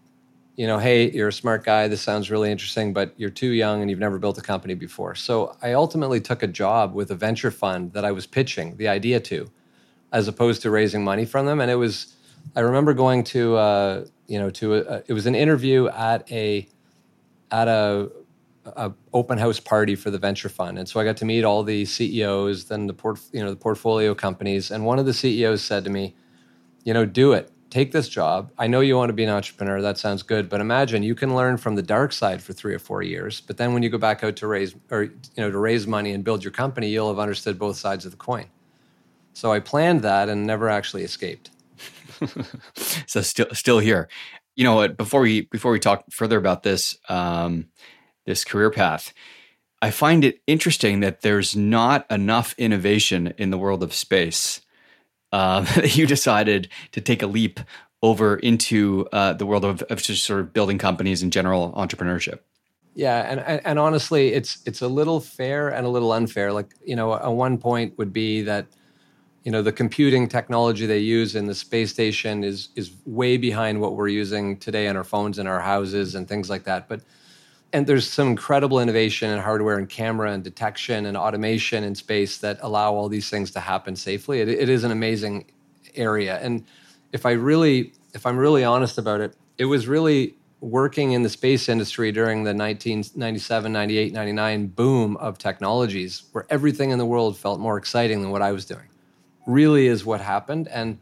you 0.58 0.66
know, 0.66 0.80
hey, 0.80 1.08
you're 1.12 1.28
a 1.28 1.32
smart 1.32 1.62
guy. 1.62 1.86
This 1.86 2.02
sounds 2.02 2.32
really 2.32 2.50
interesting, 2.50 2.92
but 2.92 3.14
you're 3.16 3.30
too 3.30 3.50
young 3.50 3.80
and 3.80 3.88
you've 3.88 4.00
never 4.00 4.18
built 4.18 4.38
a 4.38 4.40
company 4.40 4.74
before. 4.74 5.14
So 5.14 5.56
I 5.62 5.74
ultimately 5.74 6.20
took 6.20 6.42
a 6.42 6.48
job 6.48 6.94
with 6.94 7.12
a 7.12 7.14
venture 7.14 7.52
fund 7.52 7.92
that 7.92 8.04
I 8.04 8.10
was 8.10 8.26
pitching 8.26 8.76
the 8.76 8.88
idea 8.88 9.20
to, 9.20 9.48
as 10.10 10.26
opposed 10.26 10.62
to 10.62 10.70
raising 10.72 11.04
money 11.04 11.24
from 11.24 11.46
them. 11.46 11.60
And 11.60 11.70
it 11.70 11.76
was, 11.76 12.16
I 12.56 12.60
remember 12.60 12.92
going 12.92 13.22
to, 13.24 13.54
uh, 13.54 14.04
you 14.26 14.40
know, 14.40 14.50
to 14.50 14.74
a, 14.74 15.02
it 15.06 15.12
was 15.12 15.26
an 15.26 15.36
interview 15.36 15.86
at 15.90 16.30
a 16.32 16.66
at 17.52 17.68
a, 17.68 18.10
a, 18.66 18.92
open 19.14 19.38
house 19.38 19.60
party 19.60 19.94
for 19.94 20.10
the 20.10 20.18
venture 20.18 20.50
fund, 20.50 20.78
and 20.78 20.86
so 20.86 21.00
I 21.00 21.04
got 21.04 21.16
to 21.18 21.24
meet 21.24 21.44
all 21.44 21.62
the 21.62 21.86
CEOs, 21.86 22.64
then 22.64 22.86
the 22.86 22.92
port, 22.92 23.20
you 23.32 23.42
know, 23.42 23.48
the 23.48 23.56
portfolio 23.56 24.14
companies, 24.14 24.70
and 24.70 24.84
one 24.84 24.98
of 24.98 25.06
the 25.06 25.14
CEOs 25.14 25.62
said 25.62 25.84
to 25.84 25.90
me, 25.90 26.14
you 26.84 26.92
know, 26.92 27.06
do 27.06 27.32
it, 27.32 27.50
take 27.70 27.92
this 27.92 28.08
job. 28.08 28.50
I 28.58 28.66
know 28.66 28.80
you 28.80 28.96
want 28.96 29.10
to 29.10 29.14
be 29.14 29.24
an 29.24 29.30
entrepreneur. 29.30 29.80
That 29.82 29.98
sounds 29.98 30.22
good, 30.22 30.48
but 30.48 30.60
imagine 30.60 31.02
you 31.02 31.14
can 31.14 31.34
learn 31.34 31.56
from 31.56 31.74
the 31.74 31.82
dark 31.82 32.12
side 32.12 32.42
for 32.42 32.52
three 32.52 32.74
or 32.74 32.78
four 32.78 33.02
years, 33.02 33.40
but 33.40 33.56
then 33.56 33.74
when 33.74 33.82
you 33.82 33.90
go 33.90 33.98
back 33.98 34.24
out 34.24 34.36
to 34.36 34.46
raise 34.46 34.74
or 34.90 35.04
you 35.04 35.12
know 35.36 35.50
to 35.50 35.58
raise 35.58 35.86
money 35.86 36.12
and 36.12 36.24
build 36.24 36.42
your 36.42 36.50
company, 36.50 36.88
you'll 36.88 37.08
have 37.08 37.18
understood 37.18 37.58
both 37.58 37.76
sides 37.76 38.04
of 38.04 38.10
the 38.10 38.16
coin. 38.16 38.46
So 39.34 39.52
I 39.52 39.60
planned 39.60 40.02
that 40.02 40.28
and 40.28 40.46
never 40.46 40.68
actually 40.68 41.04
escaped. 41.04 41.50
so 43.06 43.20
still 43.20 43.46
still 43.52 43.78
here. 43.78 44.08
You 44.56 44.64
know 44.64 44.74
what? 44.74 44.96
Before 44.96 45.20
we 45.20 45.42
before 45.42 45.72
we 45.72 45.78
talk 45.78 46.04
further 46.10 46.38
about 46.38 46.62
this 46.62 46.96
um, 47.08 47.66
this 48.26 48.44
career 48.44 48.70
path, 48.70 49.12
I 49.80 49.90
find 49.90 50.24
it 50.24 50.40
interesting 50.46 51.00
that 51.00 51.20
there's 51.20 51.54
not 51.54 52.10
enough 52.10 52.54
innovation 52.58 53.34
in 53.38 53.50
the 53.50 53.58
world 53.58 53.82
of 53.82 53.94
space. 53.94 54.60
Uh, 55.32 55.66
you 55.84 56.06
decided 56.06 56.68
to 56.92 57.02
take 57.02 57.22
a 57.22 57.26
leap 57.26 57.60
over 58.02 58.36
into 58.36 59.06
uh, 59.12 59.34
the 59.34 59.44
world 59.44 59.64
of, 59.64 59.82
of 59.82 60.00
just 60.00 60.24
sort 60.24 60.40
of 60.40 60.54
building 60.54 60.78
companies 60.78 61.22
and 61.22 61.32
general 61.32 61.72
entrepreneurship. 61.72 62.38
Yeah, 62.94 63.30
and, 63.30 63.40
and, 63.40 63.60
and 63.64 63.78
honestly, 63.78 64.32
it's 64.32 64.62
it's 64.64 64.80
a 64.80 64.88
little 64.88 65.20
fair 65.20 65.68
and 65.68 65.84
a 65.84 65.90
little 65.90 66.12
unfair. 66.12 66.52
Like 66.52 66.74
you 66.82 66.96
know, 66.96 67.12
a 67.12 67.30
one 67.30 67.58
point 67.58 67.98
would 67.98 68.12
be 68.12 68.40
that 68.42 68.68
you 69.48 69.52
know 69.52 69.62
the 69.62 69.72
computing 69.72 70.28
technology 70.28 70.84
they 70.84 70.98
use 70.98 71.34
in 71.34 71.46
the 71.46 71.54
space 71.54 71.90
station 71.90 72.44
is 72.44 72.68
is 72.76 72.92
way 73.06 73.38
behind 73.38 73.80
what 73.80 73.96
we're 73.96 74.08
using 74.08 74.58
today 74.58 74.88
on 74.88 74.96
our 74.96 75.04
phones 75.04 75.38
in 75.38 75.46
our 75.46 75.60
houses 75.60 76.14
and 76.14 76.28
things 76.28 76.50
like 76.50 76.64
that 76.64 76.86
but 76.86 77.00
and 77.72 77.86
there's 77.86 78.08
some 78.08 78.28
incredible 78.28 78.80
innovation 78.80 79.30
in 79.30 79.38
hardware 79.38 79.78
and 79.78 79.88
camera 79.88 80.32
and 80.32 80.42
detection 80.42 81.06
and 81.06 81.16
automation 81.16 81.84
in 81.84 81.94
space 81.94 82.38
that 82.38 82.58
allow 82.62 82.94
all 82.94 83.08
these 83.08 83.28
things 83.28 83.50
to 83.50 83.60
happen 83.60 83.94
safely. 83.94 84.40
It, 84.40 84.48
it 84.48 84.68
is 84.68 84.84
an 84.84 84.90
amazing 84.90 85.50
area. 85.94 86.38
And 86.38 86.64
if 87.12 87.24
i 87.26 87.32
really 87.32 87.92
if 88.14 88.26
i'm 88.26 88.36
really 88.36 88.64
honest 88.64 88.98
about 88.98 89.20
it 89.20 89.36
it 89.56 89.64
was 89.64 89.86
really 89.88 90.34
working 90.60 91.12
in 91.12 91.22
the 91.22 91.28
space 91.28 91.68
industry 91.68 92.10
during 92.10 92.42
the 92.42 92.54
1997 92.54 93.72
98 93.72 94.12
99 94.12 94.66
boom 94.68 95.16
of 95.18 95.38
technologies 95.38 96.24
where 96.32 96.46
everything 96.50 96.90
in 96.90 96.98
the 96.98 97.06
world 97.06 97.38
felt 97.38 97.60
more 97.60 97.78
exciting 97.78 98.22
than 98.22 98.30
what 98.30 98.42
i 98.42 98.52
was 98.52 98.64
doing. 98.64 98.88
Really 99.46 99.86
is 99.86 100.04
what 100.04 100.20
happened. 100.20 100.68
And 100.68 100.98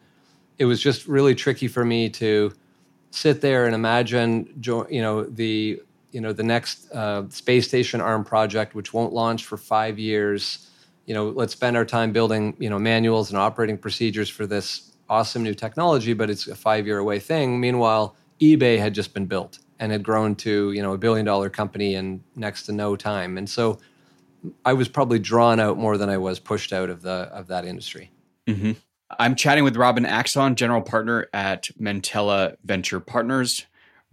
it 0.58 0.66
was 0.66 0.80
just 0.80 1.08
really 1.08 1.35
tricky 1.35 1.68
for 1.68 1.85
me 1.85 2.08
to 2.11 2.52
sit 3.11 3.40
there 3.40 3.66
and 3.66 3.75
imagine, 3.75 4.62
you 4.64 5.02
know, 5.02 5.25
the 5.25 5.82
you 6.16 6.23
know 6.23 6.32
the 6.32 6.42
next 6.42 6.90
uh, 6.92 7.28
space 7.28 7.68
station 7.68 8.00
arm 8.00 8.25
project, 8.25 8.75
which 8.75 8.94
won't 8.94 9.12
launch 9.12 9.44
for 9.44 9.58
five 9.58 9.99
years. 9.99 10.70
You 11.04 11.12
know, 11.12 11.28
let's 11.28 11.52
spend 11.52 11.76
our 11.76 11.85
time 11.85 12.11
building 12.11 12.56
you 12.58 12.70
know 12.70 12.78
manuals 12.78 13.28
and 13.28 13.38
operating 13.38 13.76
procedures 13.76 14.30
for 14.30 14.46
this 14.46 14.96
awesome 15.11 15.42
new 15.42 15.52
technology, 15.52 16.14
but 16.14 16.30
it's 16.30 16.49
a 16.49 16.54
five 16.54 16.87
year 16.87 16.96
away 16.96 17.18
thing. 17.18 17.61
Meanwhile, 17.61 18.16
eBay 18.40 18.78
had 18.78 18.94
just 18.94 19.12
been 19.12 19.26
built 19.26 19.58
and 19.78 19.92
had 19.92 20.02
grown 20.02 20.35
to 20.37 20.73
you 20.73 20.80
know 20.80 20.94
a 20.94 20.99
billion 20.99 21.26
dollar 21.26 21.50
company 21.50 21.96
in 21.96 22.25
next 22.35 22.62
to 22.62 22.73
no 22.73 22.96
time, 22.96 23.37
and 23.37 23.46
so 23.46 23.78
I 24.64 24.73
was 24.73 24.88
probably 24.88 25.18
drawn 25.18 25.61
out 25.61 25.76
more 25.76 25.99
than 25.99 26.08
I 26.08 26.16
was 26.16 26.38
pushed 26.38 26.73
out 26.73 26.88
of 26.88 27.02
the 27.02 27.28
of 27.30 27.49
that 27.49 27.66
industry. 27.66 28.11
Mm-hmm. 28.46 28.73
I'm 29.18 29.35
chatting 29.35 29.64
with 29.64 29.76
Robin 29.76 30.06
Axon, 30.06 30.56
general 30.56 30.80
partner 30.80 31.26
at 31.35 31.68
Mantella 31.78 32.56
Venture 32.64 33.00
Partners. 33.00 33.66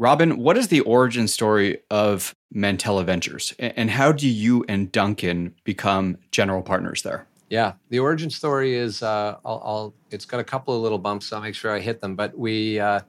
Robin, 0.03 0.37
what 0.37 0.57
is 0.57 0.67
the 0.67 0.81
origin 0.81 1.29
story 1.29 1.79
of 1.89 2.35
Mantella 2.51 3.05
Ventures, 3.05 3.53
and 3.57 3.89
how 3.89 4.11
do 4.11 4.27
you 4.27 4.65
and 4.67 4.91
Duncan 4.91 5.55
become 5.63 6.17
general 6.29 6.61
partners 6.61 7.03
there? 7.03 7.25
Yeah, 7.49 7.75
the 7.87 7.99
origin 7.99 8.29
story 8.29 8.75
is 8.75 9.01
uh, 9.01 9.37
I'll, 9.45 9.61
I'll, 9.63 9.93
It's 10.11 10.25
got 10.25 10.41
a 10.41 10.43
couple 10.43 10.75
of 10.75 10.81
little 10.81 10.97
bumps, 10.97 11.27
so 11.27 11.37
I'll 11.37 11.41
make 11.41 11.55
sure 11.55 11.71
I 11.71 11.79
hit 11.79 12.01
them. 12.01 12.17
But 12.17 12.37
we 12.37 12.81
uh, 12.81 12.99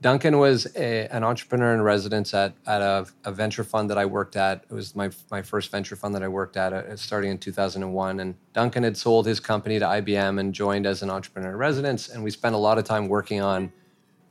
Duncan 0.00 0.38
was 0.38 0.66
a, 0.74 1.06
an 1.14 1.22
entrepreneur 1.22 1.72
in 1.72 1.82
residence 1.82 2.34
at, 2.34 2.52
at 2.66 2.82
a, 2.82 3.06
a, 3.24 3.30
venture 3.30 3.62
fund 3.62 3.88
that 3.88 3.96
I 3.96 4.04
worked 4.04 4.34
at. 4.34 4.64
It 4.68 4.74
was 4.74 4.96
my, 4.96 5.10
my 5.30 5.40
first 5.40 5.70
venture 5.70 5.94
fund 5.94 6.16
that 6.16 6.24
I 6.24 6.28
worked 6.28 6.56
at, 6.56 6.72
uh, 6.72 6.96
starting 6.96 7.30
in 7.30 7.38
2001. 7.38 8.18
And 8.18 8.34
Duncan 8.54 8.82
had 8.82 8.96
sold 8.96 9.24
his 9.24 9.38
company 9.38 9.78
to 9.78 9.84
IBM 9.84 10.40
and 10.40 10.52
joined 10.52 10.84
as 10.84 11.04
an 11.04 11.10
entrepreneur 11.10 11.50
in 11.50 11.56
residence. 11.56 12.08
And 12.08 12.24
we 12.24 12.32
spent 12.32 12.56
a 12.56 12.58
lot 12.58 12.76
of 12.76 12.82
time 12.82 13.06
working 13.06 13.40
on 13.40 13.72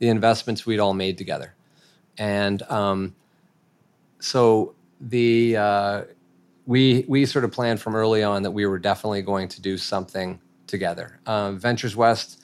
the 0.00 0.08
investments 0.08 0.66
we'd 0.66 0.80
all 0.80 0.92
made 0.92 1.16
together. 1.16 1.54
And 2.18 2.62
um, 2.64 3.14
so 4.18 4.74
the 5.00 5.56
uh, 5.56 6.02
we 6.66 7.04
we 7.08 7.24
sort 7.26 7.44
of 7.44 7.52
planned 7.52 7.80
from 7.80 7.94
early 7.94 8.22
on 8.22 8.42
that 8.42 8.50
we 8.50 8.66
were 8.66 8.78
definitely 8.78 9.22
going 9.22 9.48
to 9.48 9.60
do 9.60 9.78
something 9.78 10.40
together. 10.66 11.18
Um, 11.26 11.58
Ventures 11.58 11.96
West 11.96 12.42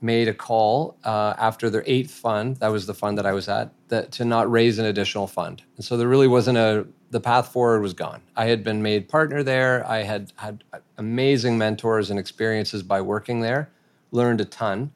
made 0.00 0.28
a 0.28 0.34
call 0.34 0.96
uh, 1.04 1.34
after 1.38 1.70
their 1.70 1.82
eighth 1.86 2.10
fund, 2.10 2.56
that 2.56 2.68
was 2.68 2.86
the 2.86 2.94
fund 2.94 3.18
that 3.18 3.26
I 3.26 3.32
was 3.32 3.48
at, 3.48 3.72
that 3.88 4.12
to 4.12 4.24
not 4.24 4.50
raise 4.50 4.78
an 4.78 4.86
additional 4.86 5.26
fund. 5.26 5.62
And 5.76 5.84
so 5.84 5.96
there 5.96 6.08
really 6.08 6.28
wasn't 6.28 6.58
a, 6.58 6.86
the 7.10 7.20
path 7.20 7.52
forward 7.52 7.82
was 7.82 7.94
gone. 7.94 8.22
I 8.36 8.46
had 8.46 8.62
been 8.62 8.82
made 8.82 9.08
partner 9.08 9.42
there. 9.42 9.84
I 9.88 10.02
had 10.02 10.32
had 10.36 10.62
amazing 10.98 11.58
mentors 11.58 12.10
and 12.10 12.18
experiences 12.18 12.82
by 12.82 13.00
working 13.00 13.40
there, 13.40 13.70
learned 14.12 14.40
a 14.40 14.44
ton. 14.44 14.92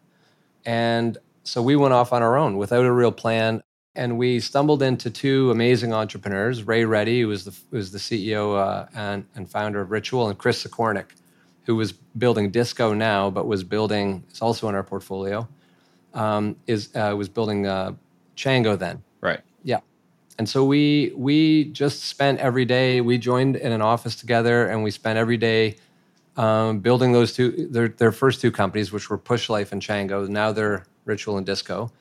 And 0.64 1.18
so 1.42 1.62
we 1.62 1.74
went 1.74 1.94
off 1.94 2.12
on 2.12 2.22
our 2.22 2.36
own 2.36 2.56
without 2.56 2.84
a 2.84 2.92
real 2.92 3.12
plan. 3.12 3.62
And 3.94 4.16
we 4.16 4.40
stumbled 4.40 4.82
into 4.82 5.11
two 5.11 5.50
amazing 5.50 5.92
entrepreneurs, 5.92 6.62
Ray 6.62 6.84
Reddy, 6.84 7.20
who 7.20 7.28
was 7.28 7.44
the, 7.44 7.50
who 7.70 7.76
was 7.76 7.92
the 7.92 7.99
CEO 7.99 8.56
uh, 8.56 8.87
and, 8.94 9.26
and 9.34 9.50
founder 9.50 9.82
of 9.82 9.90
Ritual, 9.90 10.28
and 10.28 10.38
Chris 10.38 10.64
Sukornyk, 10.64 11.08
who 11.64 11.76
was 11.76 11.92
building 11.92 12.50
Disco 12.50 12.94
now, 12.94 13.28
but 13.28 13.46
was 13.46 13.64
building, 13.64 14.25
it's 14.30 14.40
also 14.40 14.68
in 14.70 14.75
our 14.75 14.82
portfolio, 14.82 15.46
um, 16.14 16.56
is 16.66 16.88
uh, 16.94 17.14
was 17.16 17.28
building 17.28 17.66
uh, 17.66 17.92
Chango 18.37 18.78
then. 18.78 19.02
Right. 19.20 19.40
Yeah. 19.62 19.80
and 20.38 20.49
so 20.49 20.64
we 20.64 21.12
we 21.14 21.64
just 21.64 22.04
spent 22.04 22.40
every 22.40 22.64
day. 22.64 23.00
We 23.00 23.18
joined 23.18 23.56
in 23.56 23.72
an 23.72 23.82
office 23.82 24.16
together, 24.16 24.66
and 24.66 24.82
we 24.82 24.90
spent 24.90 25.18
every 25.18 25.37
day 25.37 25.76
um, 26.37 26.80
building 26.80 27.12
those 27.12 27.32
two 27.34 27.68
their 27.70 27.88
their 27.88 28.12
first 28.12 28.40
two 28.40 28.50
companies, 28.50 28.90
which 28.90 29.11
were 29.11 29.18
Push 29.18 29.49
Life 29.50 29.72
and 29.72 29.82
Chango. 29.82 30.28
Now 30.28 30.52
they're 30.52 30.87
Ritual 31.04 31.37
and 31.37 31.46
Disco, 31.46 31.92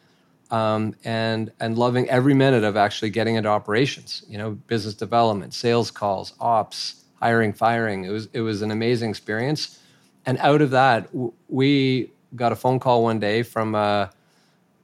um, 0.51 0.95
and 1.03 1.51
and 1.59 1.77
loving 1.77 2.07
every 2.09 2.33
minute 2.33 2.63
of 2.63 2.77
actually 2.77 3.09
getting 3.09 3.35
into 3.35 3.49
operations. 3.49 4.23
You 4.27 4.37
know, 4.37 4.51
business 4.51 4.93
development, 4.93 5.53
sales 5.53 5.89
calls, 5.89 6.33
ops, 6.39 7.05
hiring, 7.19 7.53
firing. 7.53 8.03
It 8.03 8.11
was 8.11 8.27
it 8.33 8.41
was 8.41 8.61
an 8.61 8.71
amazing 8.71 9.09
experience, 9.09 9.79
and 10.25 10.37
out 10.39 10.61
of 10.61 10.71
that, 10.71 11.11
w- 11.11 11.33
we 11.47 12.11
got 12.35 12.51
a 12.51 12.55
phone 12.55 12.79
call 12.79 13.03
one 13.03 13.19
day 13.19 13.43
from. 13.43 13.75
Uh, 13.75 14.07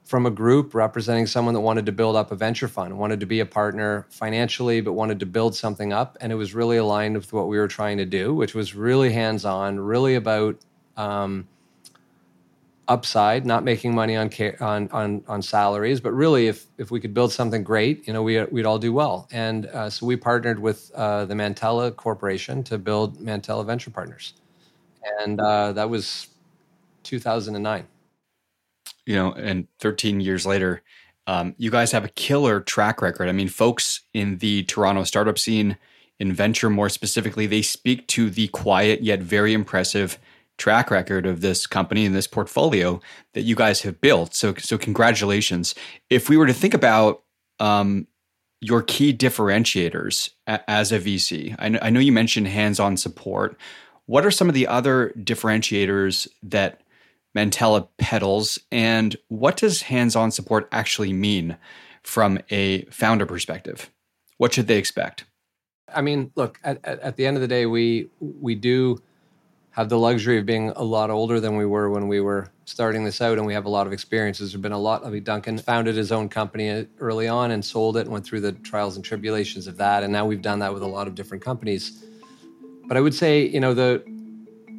from 0.04 0.24
a 0.24 0.30
group 0.30 0.72
representing 0.74 1.26
someone 1.26 1.52
that 1.52 1.60
wanted 1.60 1.84
to 1.84 1.92
build 1.92 2.16
up 2.16 2.32
a 2.32 2.34
venture 2.34 2.66
fund, 2.66 2.96
wanted 2.96 3.20
to 3.20 3.26
be 3.26 3.40
a 3.40 3.44
partner 3.44 4.06
financially, 4.08 4.80
but 4.80 4.94
wanted 4.94 5.20
to 5.20 5.26
build 5.26 5.54
something 5.54 5.92
up. 5.92 6.16
And 6.22 6.32
it 6.32 6.34
was 6.34 6.54
really 6.54 6.78
aligned 6.78 7.14
with 7.14 7.30
what 7.30 7.46
we 7.46 7.58
were 7.58 7.68
trying 7.68 7.98
to 7.98 8.06
do, 8.06 8.34
which 8.34 8.54
was 8.54 8.74
really 8.74 9.12
hands 9.12 9.44
on, 9.44 9.78
really 9.78 10.14
about 10.14 10.56
um, 10.96 11.46
upside, 12.88 13.46
not 13.46 13.62
making 13.64 13.94
money 13.94 14.16
on, 14.16 14.30
on, 14.60 14.88
on, 14.88 15.22
on, 15.28 15.42
salaries, 15.42 16.00
but 16.00 16.12
really 16.12 16.48
if, 16.48 16.66
if 16.78 16.90
we 16.90 16.98
could 16.98 17.14
build 17.14 17.30
something 17.30 17.62
great, 17.62 18.06
you 18.06 18.12
know, 18.12 18.22
we, 18.22 18.42
we'd 18.44 18.66
all 18.66 18.78
do 18.78 18.92
well. 18.92 19.28
And 19.30 19.66
uh, 19.66 19.90
so 19.90 20.06
we 20.06 20.16
partnered 20.16 20.58
with 20.58 20.90
uh, 20.94 21.26
the 21.26 21.34
Mantella 21.34 21.92
Corporation 21.92 22.64
to 22.64 22.78
build 22.78 23.20
Mantella 23.20 23.64
Venture 23.64 23.90
Partners. 23.90 24.34
And 25.20 25.38
uh, 25.40 25.72
that 25.72 25.88
was 25.88 26.28
2009 27.04 27.86
you 29.08 29.14
know, 29.14 29.32
and 29.32 29.66
13 29.80 30.20
years 30.20 30.44
later, 30.44 30.82
um, 31.26 31.54
you 31.56 31.70
guys 31.70 31.92
have 31.92 32.04
a 32.04 32.10
killer 32.10 32.60
track 32.60 33.00
record. 33.00 33.26
I 33.26 33.32
mean, 33.32 33.48
folks 33.48 34.02
in 34.12 34.36
the 34.36 34.64
Toronto 34.64 35.02
startup 35.04 35.38
scene, 35.38 35.78
in 36.20 36.34
venture 36.34 36.68
more 36.68 36.90
specifically, 36.90 37.46
they 37.46 37.62
speak 37.62 38.06
to 38.08 38.28
the 38.28 38.48
quiet 38.48 39.02
yet 39.02 39.20
very 39.20 39.54
impressive 39.54 40.18
track 40.58 40.90
record 40.90 41.24
of 41.24 41.40
this 41.40 41.66
company 41.66 42.04
and 42.04 42.14
this 42.14 42.26
portfolio 42.26 43.00
that 43.32 43.42
you 43.42 43.54
guys 43.54 43.82
have 43.82 44.00
built. 44.00 44.34
So, 44.34 44.54
so 44.54 44.76
congratulations. 44.76 45.74
If 46.10 46.28
we 46.28 46.36
were 46.36 46.46
to 46.46 46.52
think 46.52 46.74
about 46.74 47.22
um, 47.60 48.06
your 48.60 48.82
key 48.82 49.16
differentiators 49.16 50.30
a- 50.46 50.68
as 50.68 50.92
a 50.92 50.98
VC, 50.98 51.54
I, 51.58 51.70
kn- 51.70 51.78
I 51.80 51.90
know 51.90 52.00
you 52.00 52.12
mentioned 52.12 52.48
hands-on 52.48 52.96
support. 52.96 53.56
What 54.06 54.26
are 54.26 54.30
some 54.30 54.48
of 54.48 54.54
the 54.54 54.66
other 54.66 55.12
differentiators 55.16 56.28
that 56.42 56.80
Mantella 57.34 57.88
pedals, 57.98 58.58
and 58.72 59.16
what 59.28 59.56
does 59.56 59.82
hands 59.82 60.16
on 60.16 60.30
support 60.30 60.68
actually 60.72 61.12
mean 61.12 61.56
from 62.02 62.38
a 62.50 62.84
founder 62.86 63.26
perspective? 63.26 63.90
What 64.38 64.54
should 64.54 64.66
they 64.66 64.78
expect? 64.78 65.24
I 65.94 66.00
mean, 66.00 66.32
look, 66.34 66.58
at, 66.64 66.84
at, 66.84 67.16
the 67.16 67.26
end 67.26 67.36
of 67.36 67.40
the 67.40 67.48
day, 67.48 67.66
we 67.66 68.08
we 68.20 68.54
do 68.54 69.00
have 69.78 69.88
the 69.88 69.96
luxury 69.96 70.38
of 70.38 70.44
being 70.44 70.70
a 70.74 70.82
lot 70.82 71.08
older 71.08 71.38
than 71.38 71.56
we 71.56 71.64
were 71.64 71.88
when 71.88 72.08
we 72.08 72.20
were 72.20 72.50
starting 72.64 73.04
this 73.04 73.20
out, 73.20 73.38
and 73.38 73.46
we 73.46 73.54
have 73.54 73.64
a 73.64 73.68
lot 73.68 73.86
of 73.86 73.92
experiences. 73.92 74.50
There's 74.50 74.60
been 74.60 74.72
a 74.72 74.78
lot. 74.78 75.06
I 75.06 75.08
mean, 75.08 75.22
Duncan 75.22 75.56
founded 75.56 75.94
his 75.94 76.10
own 76.10 76.28
company 76.28 76.88
early 76.98 77.28
on 77.28 77.52
and 77.52 77.64
sold 77.64 77.96
it, 77.96 78.00
and 78.00 78.10
went 78.10 78.26
through 78.26 78.40
the 78.40 78.50
trials 78.50 78.96
and 78.96 79.04
tribulations 79.04 79.68
of 79.68 79.76
that, 79.76 80.02
and 80.02 80.12
now 80.12 80.26
we've 80.26 80.42
done 80.42 80.58
that 80.58 80.74
with 80.74 80.82
a 80.82 80.86
lot 80.86 81.06
of 81.06 81.14
different 81.14 81.44
companies. 81.44 82.04
But 82.88 82.96
I 82.96 83.00
would 83.00 83.14
say, 83.14 83.46
you 83.46 83.60
know, 83.60 83.72
the 83.72 84.02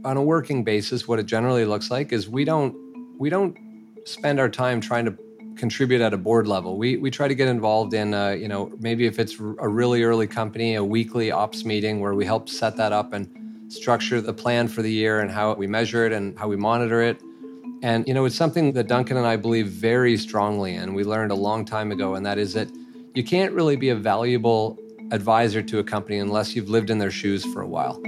on 0.04 0.18
a 0.18 0.22
working 0.22 0.66
basis, 0.66 1.08
what 1.08 1.18
it 1.18 1.28
generally 1.28 1.64
looks 1.64 1.90
like 1.90 2.12
is 2.12 2.28
we 2.28 2.44
don't 2.44 2.76
we 3.18 3.30
don't 3.30 3.58
spend 4.04 4.38
our 4.38 4.50
time 4.50 4.82
trying 4.82 5.06
to 5.06 5.18
contribute 5.56 6.02
at 6.02 6.14
a 6.14 6.18
board 6.18 6.46
level. 6.46 6.78
We 6.78 6.98
we 6.98 7.10
try 7.10 7.30
to 7.30 7.36
get 7.36 7.48
involved 7.48 7.94
in 7.94 8.14
uh, 8.14 8.32
you 8.32 8.50
know 8.50 8.70
maybe 8.80 9.06
if 9.06 9.18
it's 9.18 9.40
a 9.40 9.70
really 9.70 10.04
early 10.04 10.28
company, 10.28 10.76
a 10.76 10.84
weekly 10.84 11.32
ops 11.32 11.64
meeting 11.64 12.02
where 12.02 12.16
we 12.16 12.26
help 12.26 12.50
set 12.50 12.76
that 12.76 12.92
up 12.92 13.14
and 13.14 13.39
structure 13.70 14.20
the 14.20 14.34
plan 14.34 14.68
for 14.68 14.82
the 14.82 14.92
year 14.92 15.20
and 15.20 15.32
how 15.32 15.54
we 15.54 15.68
measure 15.68 16.06
it 16.06 16.12
and 16.12 16.38
how 16.38 16.48
we 16.48 16.56
monitor 16.56 17.02
it. 17.02 17.22
And 17.82 18.08
you 18.08 18.14
know 18.14 18.26
it's 18.26 18.36
something 18.36 18.74
that 18.74 18.88
Duncan 18.88 19.16
and 19.16 19.26
I 19.26 19.38
believe 19.38 19.68
very 19.68 20.18
strongly 20.18 20.76
in. 20.76 20.94
We 20.94 21.04
learned 21.04 21.32
a 21.32 21.36
long 21.36 21.64
time 21.64 21.92
ago, 21.92 22.16
and 22.16 22.26
that 22.26 22.38
is 22.38 22.54
that 22.54 22.68
you 23.16 23.24
can't 23.24 23.54
really 23.54 23.76
be 23.76 23.90
a 23.90 23.96
valuable 23.96 24.78
advisor 25.12 25.62
to 25.62 25.80
a 25.80 25.84
company 25.84 26.20
unless 26.20 26.56
you've 26.56 26.70
lived 26.70 26.90
in 26.90 26.98
their 26.98 27.12
shoes 27.12 27.46
for 27.46 27.62
a 27.62 27.68
while. 27.68 28.00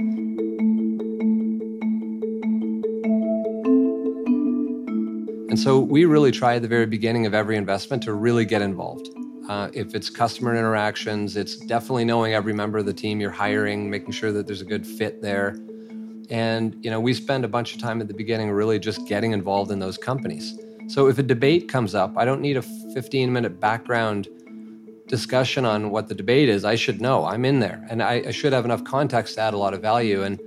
And 5.48 5.58
so 5.58 5.78
we 5.78 6.04
really 6.06 6.30
try 6.30 6.56
at 6.56 6.62
the 6.62 6.68
very 6.68 6.86
beginning 6.86 7.26
of 7.26 7.34
every 7.34 7.56
investment 7.56 8.02
to 8.04 8.14
really 8.14 8.44
get 8.44 8.62
involved. 8.62 9.08
Uh, 9.48 9.68
if 9.72 9.94
it's 9.94 10.08
customer 10.08 10.54
interactions, 10.54 11.36
it's 11.36 11.56
definitely 11.56 12.04
knowing 12.04 12.32
every 12.32 12.52
member 12.52 12.78
of 12.78 12.86
the 12.86 12.92
team 12.92 13.20
you're 13.20 13.30
hiring, 13.30 13.90
making 13.90 14.12
sure 14.12 14.32
that 14.32 14.46
there's 14.46 14.60
a 14.60 14.64
good 14.64 14.86
fit 14.86 15.20
there. 15.20 15.58
And 16.30 16.76
you 16.84 16.90
know, 16.90 17.00
we 17.00 17.12
spend 17.12 17.44
a 17.44 17.48
bunch 17.48 17.74
of 17.74 17.80
time 17.80 18.00
at 18.00 18.08
the 18.08 18.14
beginning 18.14 18.50
really 18.50 18.78
just 18.78 19.06
getting 19.06 19.32
involved 19.32 19.70
in 19.70 19.78
those 19.78 19.98
companies. 19.98 20.58
So 20.88 21.08
if 21.08 21.18
a 21.18 21.22
debate 21.22 21.68
comes 21.68 21.94
up, 21.94 22.16
I 22.16 22.24
don't 22.24 22.40
need 22.40 22.56
a 22.56 22.62
15 22.62 23.32
minute 23.32 23.58
background 23.60 24.28
discussion 25.08 25.64
on 25.64 25.90
what 25.90 26.08
the 26.08 26.14
debate 26.14 26.48
is. 26.48 26.64
I 26.64 26.74
should 26.74 27.00
know. 27.00 27.24
I'm 27.24 27.44
in 27.44 27.60
there, 27.60 27.86
and 27.90 28.02
I, 28.02 28.22
I 28.26 28.30
should 28.30 28.52
have 28.52 28.64
enough 28.64 28.84
context 28.84 29.34
to 29.34 29.40
add 29.40 29.54
a 29.54 29.58
lot 29.58 29.74
of 29.74 29.82
value. 29.82 30.22
And 30.22 30.40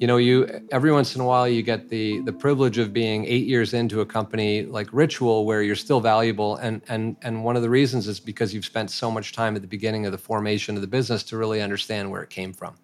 you 0.00 0.06
know 0.06 0.16
you 0.16 0.66
every 0.72 0.90
once 0.90 1.14
in 1.14 1.20
a 1.20 1.26
while 1.26 1.46
you 1.46 1.62
get 1.62 1.90
the 1.90 2.20
the 2.22 2.32
privilege 2.32 2.78
of 2.78 2.90
being 2.90 3.26
eight 3.26 3.46
years 3.46 3.74
into 3.74 4.00
a 4.00 4.06
company 4.06 4.62
like 4.62 4.88
ritual 4.92 5.44
where 5.44 5.62
you're 5.62 5.76
still 5.76 6.00
valuable. 6.00 6.56
And 6.56 6.80
and 6.88 7.16
and 7.20 7.44
one 7.44 7.54
of 7.54 7.60
the 7.60 7.68
reasons 7.68 8.08
is 8.08 8.18
because 8.18 8.54
you've 8.54 8.64
spent 8.64 8.90
so 8.90 9.10
much 9.10 9.32
time 9.32 9.56
at 9.56 9.62
the 9.62 9.68
beginning 9.68 10.06
of 10.06 10.12
the 10.12 10.18
formation 10.18 10.74
of 10.74 10.80
the 10.80 10.88
business 10.88 11.22
to 11.24 11.36
really 11.36 11.60
understand 11.60 12.10
where 12.10 12.22
it 12.22 12.30
came 12.30 12.54
from. 12.54 12.76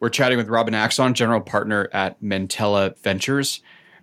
We're 0.00 0.08
chatting 0.08 0.38
with 0.38 0.48
robin 0.48 0.74
axon 0.74 1.12
general 1.12 1.42
partner 1.42 1.90
at 1.92 2.20
mantella 2.22 2.94
ventures. 3.02 3.60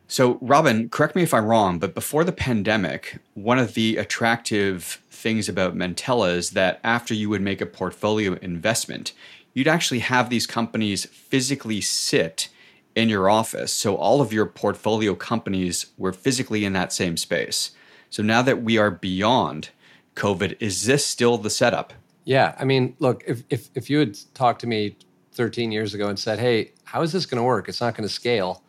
So 0.08 0.38
robin 0.40 0.90
correct 0.90 1.16
me 1.16 1.24
if 1.24 1.34
i'm 1.34 1.46
wrong 1.46 1.78
but 1.78 1.94
before 1.94 2.24
the 2.24 2.32
pandemic 2.32 3.20
one 3.34 3.60
of 3.60 3.74
the 3.74 3.98
attractive 3.98 5.02
things 5.12 5.48
about 5.50 5.76
mantella 5.76 6.30
is 6.30 6.52
that 6.52 6.80
after 6.84 7.14
you 7.14 7.30
would 7.30 7.42
make 7.42 7.62
a 7.62 7.66
portfolio 7.66 8.34
investment 8.42 9.14
you'd 9.54 9.68
actually 9.68 10.00
have 10.00 10.30
these 10.30 10.48
companies 10.48 11.06
physically 11.06 11.82
sit 11.82 12.50
in 12.96 13.10
your 13.10 13.30
office. 13.30 13.74
So 13.74 13.96
all 13.96 14.22
of 14.22 14.34
your 14.34 14.46
portfolio 14.46 15.16
companies 15.16 15.88
were 15.98 16.14
physically 16.14 16.66
in 16.66 16.74
that 16.74 16.92
same 16.92 17.18
space. 17.18 17.72
So 18.10 18.24
now 18.24 18.42
that 18.42 18.64
we 18.64 18.78
are 18.78 18.92
beyond 18.92 19.70
COVID, 20.16 20.58
is 20.60 20.86
this 20.86 21.06
still 21.06 21.38
the 21.38 21.50
setup? 21.50 21.94
Yeah. 22.26 22.56
I 22.60 22.66
mean, 22.66 22.96
look, 23.00 23.24
if, 23.26 23.44
if, 23.50 23.70
if 23.76 23.90
you 23.90 24.00
had 24.00 24.18
talked 24.34 24.62
to 24.62 24.68
me 24.68 24.96
13 25.34 25.72
years 25.72 25.94
ago 25.94 26.10
and 26.10 26.20
said, 26.20 26.40
hey, 26.40 26.72
how 26.84 27.02
is 27.02 27.12
this 27.12 27.26
going 27.26 27.38
to 27.38 27.44
work? 27.44 27.70
It's 27.70 27.82
not 27.82 27.96
going 27.96 28.08
to 28.08 28.14
scale. 28.14 28.64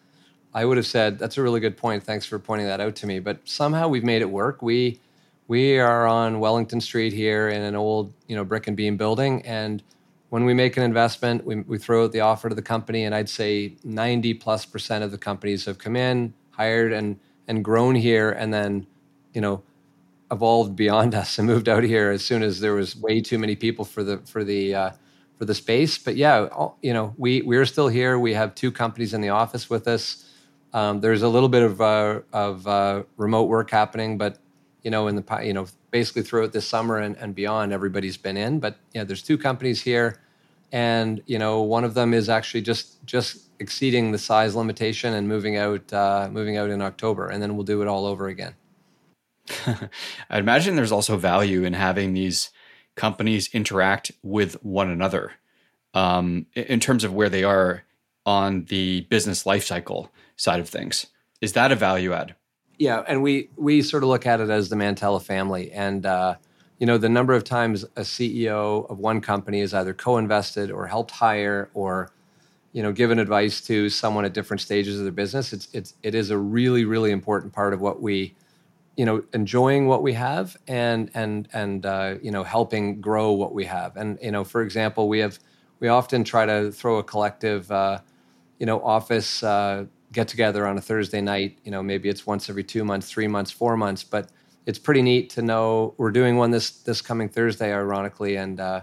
I 0.53 0.65
would 0.65 0.77
have 0.77 0.87
said, 0.87 1.19
that's 1.19 1.39
a 1.39 1.43
really 1.43 1.61
good 1.61 1.77
point. 1.77 2.03
Thanks 2.03 2.27
for 2.27 2.39
pointing 2.39 2.67
that 2.67 2.81
out 2.81 2.97
to 2.97 3.07
me. 3.07 3.19
But 3.19 3.41
somehow 3.45 3.89
we've 3.89 4.05
made 4.05 4.23
it 4.23 4.31
work. 4.31 4.63
We, 4.63 5.01
we 5.49 5.79
are 5.79 6.07
on 6.07 6.41
Wellington 6.41 6.81
Street 6.81 7.13
here 7.13 7.49
in 7.49 7.63
an 7.63 7.75
old, 7.75 8.13
you 8.27 8.37
know, 8.37 8.45
brick 8.45 8.67
and 8.67 8.77
beam 8.77 8.97
building. 8.97 9.43
And 9.45 9.83
when 10.31 10.45
we 10.45 10.55
make 10.55 10.77
an 10.77 10.83
investment, 10.85 11.45
we, 11.45 11.57
we 11.57 11.77
throw 11.77 12.05
out 12.05 12.13
the 12.13 12.21
offer 12.21 12.49
to 12.49 12.55
the 12.55 12.63
company, 12.63 13.05
and 13.05 13.15
I'd 13.15 13.29
say 13.29 13.77
90 13.85 14.35
plus 14.35 14.65
percent 14.65 15.05
of 15.05 15.11
the 15.11 15.19
companies 15.19 15.65
have 15.67 15.79
come 15.79 15.97
in, 15.97 16.33
hired, 16.53 16.93
and 16.93 17.19
and 17.49 17.65
grown 17.65 17.97
here, 17.97 18.31
and 18.31 18.55
then, 18.55 18.87
you 19.35 19.41
know, 19.41 19.61
evolved 20.31 20.77
beyond 20.77 21.15
us 21.23 21.39
and 21.39 21.47
moved 21.47 21.69
out 21.69 21.83
here 21.83 22.11
as 22.11 22.25
soon 22.25 22.43
as 22.43 22.61
there 22.61 22.75
was 22.75 22.97
way 22.97 23.21
too 23.21 23.39
many 23.39 23.57
people 23.57 23.85
for 23.85 24.05
the 24.05 24.19
for 24.19 24.45
the 24.45 24.75
uh, 24.75 24.91
for 25.37 25.45
the 25.45 25.55
space. 25.55 25.99
But 25.99 26.17
yeah, 26.17 26.47
all, 26.53 26.79
you 26.81 26.95
know, 26.95 27.13
we 27.19 27.43
we're 27.43 27.67
still 27.67 27.89
here. 27.89 28.19
We 28.19 28.33
have 28.35 28.55
two 28.55 28.71
companies 28.71 29.15
in 29.15 29.21
the 29.21 29.31
office 29.31 29.69
with 29.69 29.89
us. 29.89 30.27
Um, 30.73 31.01
there's 31.01 31.23
a 31.23 31.29
little 31.29 31.49
bit 31.49 31.65
of 31.65 31.81
uh, 31.81 32.21
of 32.33 32.67
uh, 32.69 33.03
remote 33.17 33.49
work 33.49 33.71
happening, 33.71 34.17
but 34.17 34.39
you 34.83 34.93
know, 34.93 35.09
in 35.09 35.17
the 35.17 35.41
you 35.43 35.53
know, 35.53 35.67
basically 35.91 36.23
throughout 36.23 36.53
this 36.53 36.67
summer 36.67 36.99
and, 36.99 37.17
and 37.17 37.35
beyond, 37.35 37.73
everybody's 37.73 38.17
been 38.17 38.37
in. 38.37 38.61
But 38.61 38.77
yeah, 38.93 39.05
there's 39.05 39.23
two 39.23 39.39
companies 39.39 39.83
here, 39.83 40.21
and 40.73 41.23
you 41.27 41.39
know, 41.39 41.63
one 41.63 41.85
of 41.85 41.95
them 41.95 42.15
is 42.15 42.29
actually 42.29 42.63
just 42.63 43.05
just 43.07 43.49
exceeding 43.59 44.13
the 44.13 44.19
size 44.19 44.55
limitation 44.57 45.15
and 45.15 45.29
moving 45.29 45.57
out 45.57 45.93
uh, 45.93 46.29
moving 46.31 46.57
out 46.57 46.71
in 46.71 46.83
October, 46.83 47.29
and 47.29 47.43
then 47.43 47.57
we'll 47.57 47.65
do 47.65 47.83
it 47.83 47.89
all 47.89 48.07
over 48.07 48.29
again. 48.29 48.55
I 50.31 50.39
imagine 50.39 50.77
there's 50.77 50.93
also 50.93 51.17
value 51.17 51.65
in 51.65 51.73
having 51.73 52.15
these 52.15 52.51
companies 52.97 53.49
interact 53.53 54.13
with 54.23 54.55
one 54.63 54.91
another 54.91 55.33
um, 55.95 56.47
in 56.55 56.81
terms 56.81 57.05
of 57.05 57.15
where 57.15 57.29
they 57.29 57.45
are 57.45 57.85
on 58.27 58.65
the 58.67 59.03
business 59.03 59.45
lifecycle 59.45 60.09
side 60.37 60.61
of 60.61 60.69
things. 60.69 61.07
Is 61.41 61.55
that 61.55 61.73
a 61.73 61.77
value 61.77 62.13
add? 62.13 62.35
Yeah, 62.81 63.05
and 63.07 63.23
we 63.23 63.51
we 63.57 63.83
sort 63.83 64.05
of 64.05 64.09
look 64.09 64.27
at 64.27 64.41
it 64.41 64.49
as 64.49 64.71
the 64.71 64.77
Mantella 64.77 65.21
family, 65.21 65.71
and 65.71 66.07
uh, 66.07 66.37
you 66.79 66.87
know 66.87 66.97
the 66.97 67.11
number 67.11 67.35
of 67.35 67.45
times 67.45 67.85
a 67.95 68.01
CEO 68.01 68.89
of 68.89 68.99
one 68.99 69.21
company 69.21 69.61
is 69.61 69.75
either 69.75 69.93
co-invested 69.93 70.71
or 70.71 70.87
helped 70.87 71.11
hire 71.11 71.69
or 71.75 72.11
you 72.73 72.83
know 72.83 72.91
given 72.91 73.19
advice 73.19 73.61
to 73.67 73.91
someone 73.91 74.25
at 74.25 74.33
different 74.33 74.63
stages 74.63 74.97
of 74.97 75.05
their 75.05 75.13
business. 75.13 75.53
It's 75.53 75.69
it's 75.75 75.93
it 76.03 76.15
is 76.15 76.31
a 76.31 76.39
really 76.39 76.87
really 76.87 77.11
important 77.11 77.53
part 77.53 77.75
of 77.75 77.83
what 77.83 78.01
we 78.01 78.35
you 78.97 79.05
know 79.05 79.23
enjoying 79.35 79.87
what 79.87 80.03
we 80.03 80.15
have 80.15 80.57
and 80.67 81.11
and 81.13 81.49
and 81.53 81.85
uh, 81.85 82.15
you 82.23 82.31
know 82.31 82.45
helping 82.45 82.99
grow 83.03 83.33
what 83.33 83.53
we 83.53 83.67
have 83.67 83.95
and 83.99 84.19
you 84.23 84.33
know 84.33 84.43
for 84.43 84.63
example 84.63 85.07
we 85.07 85.19
have 85.19 85.39
we 85.81 85.89
often 85.89 86.25
try 86.25 86.47
to 86.47 86.73
throw 86.73 86.97
a 86.97 87.05
collective 87.05 87.71
uh, 87.71 88.01
you 88.59 88.65
know 88.65 88.81
office 88.83 89.43
uh, 89.43 89.85
get 90.13 90.29
together 90.29 90.67
on 90.67 90.77
a 90.79 90.81
thursday 90.81 91.21
night 91.21 91.59
you 91.65 91.71
know 91.71 91.83
maybe 91.83 92.09
it's 92.09 92.27
once 92.27 92.49
every 92.49 92.65
two 92.65 92.85
months 92.85 93.11
three 93.11 93.29
months 93.29 93.51
four 93.51 93.77
months 93.77 94.03
but 94.05 94.31
it's 94.67 94.79
pretty 94.79 95.03
neat 95.03 95.31
to 95.31 95.43
know 95.43 95.95
we're 95.97 96.11
doing 96.11 96.37
one 96.37 96.51
this 96.51 96.71
this 96.71 97.01
coming 97.01 97.29
thursday 97.29 97.73
ironically 97.73 98.37
and 98.37 98.61
uh, 98.61 98.81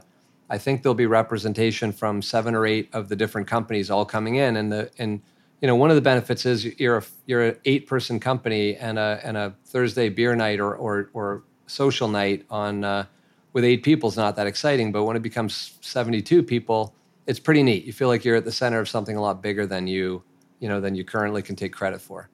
i 0.49 0.57
think 0.57 0.83
there'll 0.83 0.95
be 0.95 1.05
representation 1.05 1.91
from 1.91 2.21
seven 2.21 2.55
or 2.55 2.65
eight 2.65 2.89
of 2.93 3.09
the 3.09 3.15
different 3.15 3.47
companies 3.47 3.89
all 3.91 4.05
coming 4.05 4.35
in 4.35 4.57
and 4.57 4.71
the 4.71 4.89
and 4.97 5.21
you 5.61 5.67
know, 5.67 5.75
one 5.75 5.89
of 5.89 5.95
the 5.95 6.01
benefits 6.01 6.45
is 6.45 6.65
you're 6.79 6.97
a 6.97 7.03
you're 7.25 7.47
an 7.47 7.57
eight 7.65 7.87
person 7.87 8.19
company 8.19 8.75
and 8.75 8.99
a 8.99 9.19
and 9.23 9.37
a 9.37 9.55
Thursday 9.65 10.09
beer 10.09 10.35
night 10.35 10.59
or 10.59 10.75
or, 10.75 11.09
or 11.13 11.43
social 11.65 12.07
night 12.07 12.45
on 12.49 12.83
uh, 12.83 13.05
with 13.53 13.63
eight 13.63 13.83
people 13.83 14.09
is 14.09 14.17
not 14.17 14.35
that 14.35 14.45
exciting. 14.47 14.91
But 14.91 15.05
when 15.05 15.15
it 15.15 15.23
becomes 15.23 15.77
seventy 15.81 16.21
two 16.21 16.43
people, 16.43 16.93
it's 17.25 17.39
pretty 17.39 17.63
neat. 17.63 17.85
You 17.85 17.93
feel 17.93 18.07
like 18.07 18.23
you're 18.23 18.35
at 18.35 18.45
the 18.45 18.51
center 18.51 18.79
of 18.79 18.87
something 18.87 19.15
a 19.15 19.21
lot 19.21 19.41
bigger 19.41 19.65
than 19.65 19.87
you 19.87 20.23
you 20.59 20.67
know 20.67 20.81
than 20.81 20.95
you 20.95 21.03
currently 21.03 21.41
can 21.41 21.55
take 21.55 21.73
credit 21.73 22.01
for. 22.01 22.29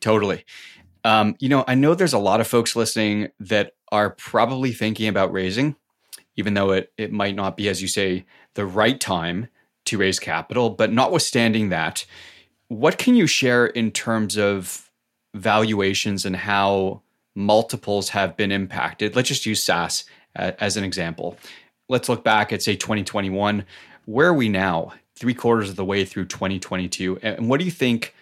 Totally. 0.00 0.44
Um, 1.04 1.36
you 1.38 1.48
know, 1.48 1.64
I 1.66 1.74
know 1.74 1.94
there's 1.94 2.12
a 2.12 2.18
lot 2.18 2.40
of 2.40 2.46
folks 2.46 2.76
listening 2.76 3.28
that 3.40 3.72
are 3.90 4.10
probably 4.10 4.72
thinking 4.72 5.08
about 5.08 5.32
raising, 5.32 5.76
even 6.36 6.54
though 6.54 6.72
it 6.72 6.92
it 6.96 7.12
might 7.12 7.34
not 7.34 7.56
be, 7.56 7.68
as 7.68 7.80
you 7.80 7.88
say, 7.88 8.26
the 8.54 8.66
right 8.66 9.00
time 9.00 9.48
to 9.86 9.98
raise 9.98 10.18
capital. 10.18 10.70
But 10.70 10.92
notwithstanding 10.92 11.70
that, 11.70 12.04
what 12.68 12.98
can 12.98 13.14
you 13.14 13.26
share 13.26 13.66
in 13.66 13.90
terms 13.90 14.36
of 14.36 14.90
valuations 15.34 16.26
and 16.26 16.36
how 16.36 17.02
multiples 17.34 18.10
have 18.10 18.36
been 18.36 18.52
impacted? 18.52 19.16
Let's 19.16 19.28
just 19.28 19.46
use 19.46 19.62
SaaS 19.62 20.04
as 20.34 20.76
an 20.76 20.84
example. 20.84 21.36
Let's 21.88 22.08
look 22.08 22.22
back 22.22 22.52
at, 22.52 22.62
say, 22.62 22.76
2021. 22.76 23.64
Where 24.04 24.28
are 24.28 24.34
we 24.34 24.48
now, 24.48 24.92
three 25.18 25.34
quarters 25.34 25.68
of 25.70 25.76
the 25.76 25.84
way 25.84 26.04
through 26.04 26.26
2022? 26.26 27.18
And 27.22 27.48
what 27.48 27.58
do 27.58 27.64
you 27.64 27.70
think? 27.70 28.14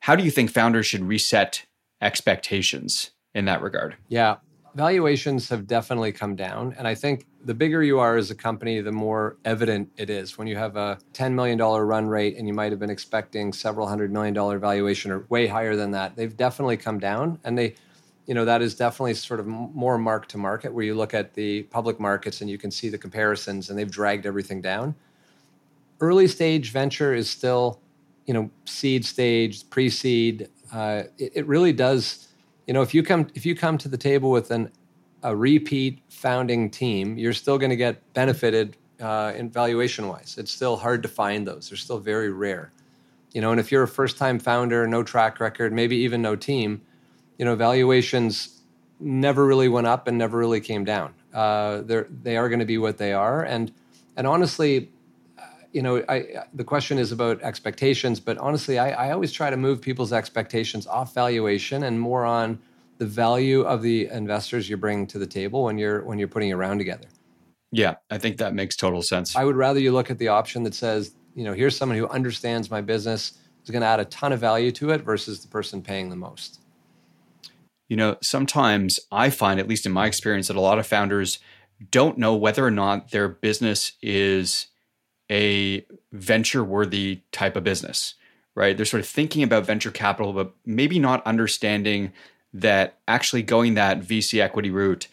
How 0.00 0.14
do 0.14 0.22
you 0.22 0.30
think 0.30 0.50
founders 0.50 0.86
should 0.86 1.04
reset 1.04 1.64
expectations 2.00 3.10
in 3.34 3.46
that 3.46 3.62
regard? 3.62 3.96
Yeah, 4.08 4.36
valuations 4.74 5.48
have 5.48 5.66
definitely 5.66 6.12
come 6.12 6.36
down. 6.36 6.74
And 6.78 6.86
I 6.86 6.94
think 6.94 7.26
the 7.44 7.54
bigger 7.54 7.82
you 7.82 7.98
are 7.98 8.16
as 8.16 8.30
a 8.30 8.34
company, 8.34 8.80
the 8.80 8.92
more 8.92 9.36
evident 9.44 9.90
it 9.96 10.10
is. 10.10 10.36
When 10.36 10.46
you 10.46 10.56
have 10.56 10.76
a 10.76 10.98
$10 11.12 11.32
million 11.32 11.58
run 11.58 12.06
rate 12.06 12.36
and 12.36 12.46
you 12.46 12.54
might 12.54 12.72
have 12.72 12.78
been 12.78 12.90
expecting 12.90 13.52
several 13.52 13.86
hundred 13.86 14.12
million 14.12 14.34
dollar 14.34 14.58
valuation 14.58 15.10
or 15.10 15.26
way 15.28 15.46
higher 15.46 15.76
than 15.76 15.92
that, 15.92 16.16
they've 16.16 16.36
definitely 16.36 16.76
come 16.76 16.98
down. 16.98 17.38
And 17.44 17.56
they, 17.56 17.74
you 18.26 18.34
know, 18.34 18.44
that 18.44 18.62
is 18.62 18.74
definitely 18.74 19.14
sort 19.14 19.40
of 19.40 19.46
more 19.46 19.98
mark 19.98 20.26
to 20.28 20.38
market 20.38 20.72
where 20.72 20.84
you 20.84 20.94
look 20.94 21.14
at 21.14 21.34
the 21.34 21.62
public 21.64 22.00
markets 22.00 22.40
and 22.40 22.50
you 22.50 22.58
can 22.58 22.70
see 22.70 22.88
the 22.88 22.98
comparisons 22.98 23.70
and 23.70 23.78
they've 23.78 23.90
dragged 23.90 24.26
everything 24.26 24.60
down. 24.60 24.94
Early 26.00 26.26
stage 26.26 26.70
venture 26.70 27.14
is 27.14 27.30
still, 27.30 27.80
you 28.26 28.34
know, 28.34 28.50
seed 28.64 29.04
stage, 29.04 29.68
pre 29.70 29.88
seed. 29.88 30.48
Uh, 30.72 31.04
it, 31.18 31.32
it 31.36 31.46
really 31.46 31.72
does 31.72 32.28
you 32.66 32.72
know, 32.72 32.82
if 32.82 32.94
you 32.94 33.02
come 33.02 33.28
if 33.34 33.44
you 33.44 33.54
come 33.54 33.78
to 33.78 33.88
the 33.88 33.98
table 33.98 34.30
with 34.30 34.50
an 34.50 34.70
a 35.22 35.34
repeat 35.34 36.00
founding 36.08 36.70
team, 36.70 37.16
you're 37.16 37.32
still 37.32 37.58
going 37.58 37.70
to 37.70 37.76
get 37.76 38.12
benefited 38.12 38.76
uh, 39.00 39.32
in 39.34 39.50
valuation 39.50 40.08
wise. 40.08 40.36
It's 40.38 40.50
still 40.50 40.76
hard 40.76 41.02
to 41.02 41.08
find 41.08 41.46
those. 41.46 41.70
They're 41.70 41.78
still 41.78 41.98
very 41.98 42.30
rare. 42.30 42.72
You 43.32 43.40
know, 43.40 43.50
and 43.50 43.58
if 43.58 43.72
you're 43.72 43.82
a 43.82 43.88
first 43.88 44.16
time 44.16 44.38
founder, 44.38 44.86
no 44.86 45.02
track 45.02 45.40
record, 45.40 45.72
maybe 45.72 45.96
even 45.96 46.22
no 46.22 46.36
team, 46.36 46.82
you 47.38 47.44
know, 47.44 47.56
valuations 47.56 48.60
never 49.00 49.44
really 49.44 49.68
went 49.68 49.86
up 49.86 50.06
and 50.06 50.16
never 50.16 50.38
really 50.38 50.60
came 50.60 50.84
down. 50.84 51.14
Uh, 51.32 51.80
they're 51.82 52.06
they 52.22 52.36
are 52.36 52.48
going 52.48 52.60
to 52.60 52.66
be 52.66 52.78
what 52.78 52.96
they 52.96 53.12
are, 53.12 53.42
and 53.42 53.72
and 54.16 54.26
honestly, 54.26 54.90
you 55.74 55.82
know, 55.82 56.04
I, 56.08 56.44
the 56.54 56.62
question 56.62 56.98
is 56.98 57.10
about 57.10 57.42
expectations, 57.42 58.20
but 58.20 58.38
honestly, 58.38 58.78
I, 58.78 59.08
I, 59.08 59.10
always 59.10 59.32
try 59.32 59.50
to 59.50 59.56
move 59.56 59.80
people's 59.80 60.12
expectations 60.12 60.86
off 60.86 61.12
valuation 61.12 61.82
and 61.82 62.00
more 62.00 62.24
on 62.24 62.60
the 62.98 63.06
value 63.06 63.62
of 63.62 63.82
the 63.82 64.06
investors 64.06 64.68
you're 64.68 64.78
bringing 64.78 65.04
to 65.08 65.18
the 65.18 65.26
table 65.26 65.64
when 65.64 65.76
you're 65.76 66.04
when 66.04 66.16
you're 66.16 66.28
putting 66.28 66.52
a 66.52 66.56
round 66.56 66.78
together. 66.78 67.08
Yeah, 67.72 67.96
I 68.08 68.18
think 68.18 68.36
that 68.36 68.54
makes 68.54 68.76
total 68.76 69.02
sense. 69.02 69.34
I 69.34 69.44
would 69.44 69.56
rather 69.56 69.80
you 69.80 69.90
look 69.90 70.12
at 70.12 70.18
the 70.18 70.28
option 70.28 70.62
that 70.62 70.74
says, 70.74 71.16
you 71.34 71.42
know, 71.42 71.52
here's 71.52 71.76
someone 71.76 71.98
who 71.98 72.06
understands 72.06 72.70
my 72.70 72.80
business, 72.80 73.32
is 73.64 73.70
going 73.70 73.82
to 73.82 73.88
add 73.88 73.98
a 73.98 74.04
ton 74.04 74.32
of 74.32 74.38
value 74.38 74.70
to 74.70 74.90
it 74.90 75.02
versus 75.02 75.40
the 75.40 75.48
person 75.48 75.82
paying 75.82 76.08
the 76.08 76.14
most. 76.14 76.60
You 77.88 77.96
know, 77.96 78.16
sometimes 78.22 79.00
I 79.10 79.28
find, 79.28 79.58
at 79.58 79.66
least 79.66 79.86
in 79.86 79.92
my 79.92 80.06
experience, 80.06 80.46
that 80.46 80.56
a 80.56 80.60
lot 80.60 80.78
of 80.78 80.86
founders 80.86 81.40
don't 81.90 82.16
know 82.16 82.36
whether 82.36 82.64
or 82.64 82.70
not 82.70 83.10
their 83.10 83.28
business 83.28 83.92
is 84.00 84.68
a 85.30 85.84
venture 86.12 86.64
worthy 86.64 87.20
type 87.32 87.56
of 87.56 87.64
business, 87.64 88.14
right? 88.54 88.76
They're 88.76 88.86
sort 88.86 89.00
of 89.00 89.08
thinking 89.08 89.42
about 89.42 89.66
venture 89.66 89.90
capital, 89.90 90.32
but 90.32 90.54
maybe 90.64 90.98
not 90.98 91.26
understanding 91.26 92.12
that 92.52 92.98
actually 93.08 93.42
going 93.42 93.74
that 93.74 94.00
VC 94.00 94.40
equity 94.40 94.70
route 94.70 95.08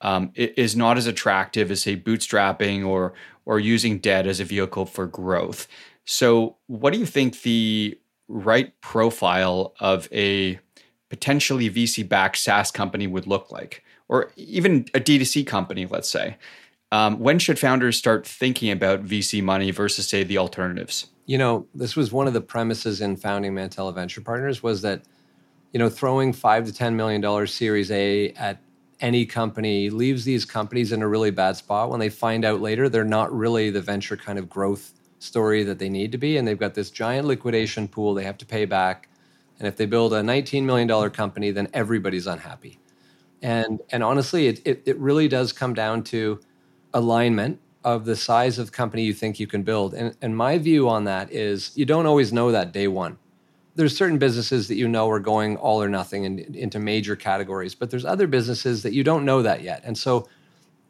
um, 0.00 0.32
is 0.34 0.74
not 0.74 0.96
as 0.96 1.06
attractive 1.06 1.70
as 1.70 1.82
say 1.82 1.96
bootstrapping 1.96 2.86
or 2.86 3.12
or 3.44 3.58
using 3.58 3.98
debt 3.98 4.26
as 4.26 4.40
a 4.40 4.44
vehicle 4.44 4.86
for 4.86 5.06
growth. 5.06 5.66
So, 6.04 6.56
what 6.66 6.92
do 6.92 6.98
you 6.98 7.06
think 7.06 7.42
the 7.42 7.98
right 8.28 8.78
profile 8.80 9.74
of 9.80 10.08
a 10.12 10.58
potentially 11.08 11.68
VC 11.68 12.08
backed 12.08 12.38
SaaS 12.38 12.70
company 12.70 13.06
would 13.06 13.26
look 13.26 13.50
like, 13.50 13.84
or 14.08 14.30
even 14.36 14.86
a 14.94 15.00
D2C 15.00 15.46
company, 15.46 15.86
let's 15.86 16.10
say? 16.10 16.36
Um, 16.92 17.18
when 17.20 17.38
should 17.38 17.58
founders 17.58 17.96
start 17.96 18.26
thinking 18.26 18.70
about 18.70 19.04
VC 19.04 19.42
money 19.42 19.70
versus, 19.70 20.08
say, 20.08 20.24
the 20.24 20.38
alternatives? 20.38 21.06
You 21.26 21.38
know, 21.38 21.66
this 21.74 21.94
was 21.94 22.10
one 22.10 22.26
of 22.26 22.32
the 22.32 22.40
premises 22.40 23.00
in 23.00 23.16
founding 23.16 23.54
Mantella 23.54 23.92
Venture 23.92 24.20
Partners 24.20 24.62
was 24.62 24.82
that, 24.82 25.02
you 25.72 25.78
know, 25.78 25.88
throwing 25.88 26.32
five 26.32 26.66
to 26.66 26.72
ten 26.72 26.96
million 26.96 27.20
dollars 27.20 27.54
Series 27.54 27.90
A 27.92 28.30
at 28.32 28.60
any 29.00 29.24
company 29.24 29.88
leaves 29.88 30.24
these 30.24 30.44
companies 30.44 30.92
in 30.92 31.02
a 31.02 31.08
really 31.08 31.30
bad 31.30 31.56
spot 31.56 31.90
when 31.90 32.00
they 32.00 32.10
find 32.10 32.44
out 32.44 32.60
later 32.60 32.88
they're 32.88 33.04
not 33.04 33.32
really 33.34 33.70
the 33.70 33.80
venture 33.80 34.16
kind 34.16 34.38
of 34.38 34.48
growth 34.48 34.92
story 35.20 35.62
that 35.62 35.78
they 35.78 35.88
need 35.88 36.12
to 36.12 36.18
be, 36.18 36.36
and 36.36 36.46
they've 36.46 36.58
got 36.58 36.74
this 36.74 36.90
giant 36.90 37.26
liquidation 37.26 37.86
pool 37.86 38.14
they 38.14 38.24
have 38.24 38.38
to 38.38 38.46
pay 38.46 38.64
back. 38.64 39.08
And 39.58 39.68
if 39.68 39.76
they 39.76 39.86
build 39.86 40.12
a 40.14 40.22
$19 40.22 40.64
million 40.64 41.10
company, 41.10 41.50
then 41.50 41.68
everybody's 41.74 42.26
unhappy. 42.26 42.78
And 43.42 43.80
and 43.90 44.02
honestly, 44.02 44.48
it, 44.48 44.60
it, 44.66 44.82
it 44.86 44.98
really 44.98 45.28
does 45.28 45.52
come 45.52 45.72
down 45.72 46.02
to 46.04 46.40
alignment 46.92 47.60
of 47.84 48.04
the 48.04 48.16
size 48.16 48.58
of 48.58 48.72
company 48.72 49.04
you 49.04 49.14
think 49.14 49.40
you 49.40 49.46
can 49.46 49.62
build. 49.62 49.94
And, 49.94 50.14
and 50.20 50.36
my 50.36 50.58
view 50.58 50.88
on 50.88 51.04
that 51.04 51.32
is 51.32 51.72
you 51.76 51.86
don't 51.86 52.06
always 52.06 52.32
know 52.32 52.52
that 52.52 52.72
day 52.72 52.88
one. 52.88 53.18
There's 53.74 53.96
certain 53.96 54.18
businesses 54.18 54.68
that 54.68 54.74
you 54.74 54.88
know 54.88 55.08
are 55.08 55.20
going 55.20 55.56
all 55.56 55.82
or 55.82 55.88
nothing 55.88 56.24
in, 56.24 56.38
into 56.54 56.78
major 56.78 57.16
categories, 57.16 57.74
but 57.74 57.90
there's 57.90 58.04
other 58.04 58.26
businesses 58.26 58.82
that 58.82 58.92
you 58.92 59.02
don't 59.02 59.24
know 59.24 59.42
that 59.42 59.62
yet. 59.62 59.80
And 59.84 59.96
so 59.96 60.28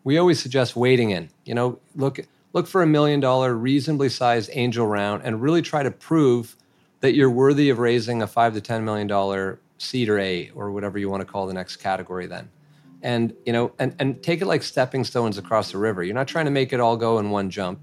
we 0.02 0.18
always 0.18 0.40
suggest 0.40 0.74
waiting 0.74 1.10
in. 1.10 1.28
You 1.44 1.54
know, 1.54 1.78
look 1.94 2.20
look 2.52 2.66
for 2.66 2.82
a 2.82 2.86
million 2.86 3.20
dollar 3.20 3.54
reasonably 3.54 4.08
sized 4.08 4.50
angel 4.52 4.86
round 4.86 5.22
and 5.24 5.40
really 5.40 5.62
try 5.62 5.82
to 5.82 5.90
prove 5.90 6.56
that 7.00 7.14
you're 7.14 7.30
worthy 7.30 7.70
of 7.70 7.78
raising 7.78 8.22
a 8.22 8.26
five 8.26 8.54
to 8.54 8.60
ten 8.60 8.84
million 8.84 9.06
dollar 9.06 9.60
seed 9.78 10.08
or 10.08 10.18
A 10.18 10.50
or 10.54 10.72
whatever 10.72 10.98
you 10.98 11.08
want 11.08 11.20
to 11.20 11.24
call 11.24 11.46
the 11.46 11.54
next 11.54 11.76
category 11.76 12.26
then 12.26 12.50
and 13.02 13.34
you 13.46 13.52
know 13.52 13.72
and, 13.78 13.94
and 13.98 14.22
take 14.22 14.40
it 14.40 14.46
like 14.46 14.62
stepping 14.62 15.04
stones 15.04 15.38
across 15.38 15.72
the 15.72 15.78
river. 15.78 16.02
You're 16.02 16.14
not 16.14 16.28
trying 16.28 16.46
to 16.46 16.50
make 16.50 16.72
it 16.72 16.80
all 16.80 16.96
go 16.96 17.18
in 17.18 17.30
one 17.30 17.50
jump. 17.50 17.80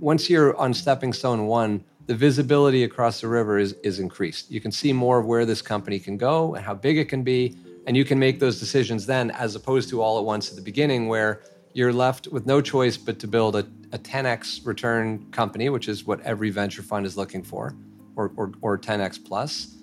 Once 0.00 0.30
you're 0.30 0.56
on 0.56 0.72
stepping 0.72 1.12
stone 1.12 1.46
one 1.46 1.84
the 2.10 2.16
visibility 2.16 2.82
across 2.82 3.20
the 3.20 3.28
river 3.28 3.56
is, 3.56 3.74
is 3.84 4.00
increased. 4.00 4.50
You 4.50 4.60
can 4.60 4.72
see 4.72 4.92
more 4.92 5.20
of 5.20 5.26
where 5.26 5.46
this 5.46 5.62
company 5.62 6.00
can 6.00 6.16
go 6.16 6.56
and 6.56 6.64
how 6.64 6.74
big 6.74 6.98
it 6.98 7.04
can 7.04 7.22
be 7.22 7.56
and 7.86 7.96
you 7.96 8.04
can 8.04 8.18
make 8.18 8.40
those 8.40 8.58
decisions 8.58 9.06
then 9.06 9.30
as 9.30 9.54
opposed 9.54 9.88
to 9.90 10.02
all 10.02 10.18
at 10.18 10.24
once 10.24 10.50
at 10.50 10.56
the 10.56 10.62
beginning 10.62 11.06
where 11.06 11.40
you're 11.72 11.92
left 11.92 12.26
with 12.26 12.46
no 12.46 12.60
choice 12.60 12.96
but 12.96 13.20
to 13.20 13.28
build 13.28 13.54
a, 13.54 13.60
a 13.92 13.98
10x 13.98 14.66
return 14.66 15.24
company 15.30 15.68
which 15.68 15.88
is 15.88 16.04
what 16.04 16.20
every 16.22 16.50
venture 16.50 16.82
fund 16.82 17.06
is 17.06 17.16
looking 17.16 17.44
for 17.44 17.76
or, 18.16 18.32
or, 18.36 18.50
or 18.60 18.76
10x 18.76 19.24
plus 19.24 19.76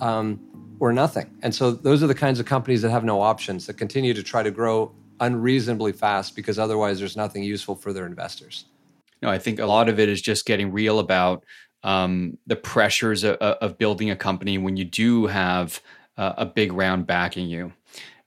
um, 0.00 0.40
or 0.80 0.92
nothing. 0.92 1.30
And 1.42 1.54
so 1.54 1.70
those 1.70 2.02
are 2.02 2.06
the 2.06 2.14
kinds 2.14 2.40
of 2.40 2.46
companies 2.46 2.82
that 2.82 2.90
have 2.90 3.04
no 3.04 3.20
options 3.20 3.66
that 3.66 3.74
continue 3.74 4.14
to 4.14 4.22
try 4.22 4.42
to 4.42 4.50
grow 4.50 4.92
unreasonably 5.20 5.92
fast 5.92 6.34
because 6.34 6.58
otherwise 6.58 6.98
there's 6.98 7.16
nothing 7.16 7.42
useful 7.42 7.76
for 7.76 7.92
their 7.92 8.06
investors. 8.06 8.66
No, 9.22 9.28
I 9.28 9.38
think 9.38 9.60
a 9.60 9.66
lot 9.66 9.88
of 9.88 10.00
it 10.00 10.08
is 10.08 10.20
just 10.20 10.46
getting 10.46 10.72
real 10.72 10.98
about 10.98 11.44
um, 11.84 12.36
the 12.46 12.56
pressures 12.56 13.24
of, 13.24 13.36
of, 13.36 13.78
building 13.78 14.10
a 14.10 14.16
company 14.16 14.56
when 14.56 14.76
you 14.76 14.84
do 14.84 15.26
have 15.26 15.80
uh, 16.16 16.32
a 16.36 16.46
big 16.46 16.72
round 16.72 17.06
backing 17.06 17.48
you. 17.48 17.72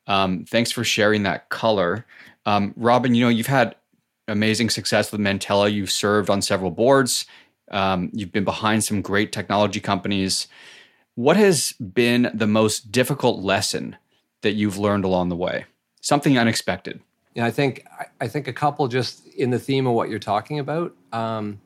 Um, 0.07 0.45
thanks 0.45 0.71
for 0.71 0.83
sharing 0.83 1.23
that 1.23 1.49
color. 1.49 2.05
Um, 2.45 2.73
Robin, 2.75 3.15
you 3.15 3.23
know, 3.23 3.29
you've 3.29 3.47
had 3.47 3.75
amazing 4.27 4.69
success 4.69 5.11
with 5.11 5.21
Mantella. 5.21 5.69
You've 5.69 5.91
served 5.91 6.29
on 6.29 6.41
several 6.41 6.71
boards 6.71 7.25
Um, 7.71 8.11
you've 8.13 8.31
been 8.31 8.43
behind 8.43 8.83
some 8.83 9.01
great 9.01 9.31
technology 9.31 9.79
companies. 9.79 10.47
What 11.15 11.37
has 11.37 11.71
been 11.73 12.29
the 12.33 12.47
most 12.47 12.91
difficult 12.91 13.41
lesson 13.41 13.95
that 14.41 14.51
you've 14.51 14.77
learned 14.77 15.05
along 15.05 15.29
the 15.29 15.35
way? 15.35 15.65
Something 16.01 16.37
unexpected. 16.37 17.01
Yeah, 17.33 17.45
I 17.45 17.51
think 17.51 17.85
I 18.21 18.27
think 18.27 18.47
a 18.47 18.53
couple 18.53 18.87
just 18.87 19.27
in 19.27 19.49
the 19.49 19.59
theme 19.59 19.87
of 19.87 19.93
what 19.93 20.09
you're 20.09 20.19
talking 20.19 20.59
about 20.59 20.93
um, 21.11 21.59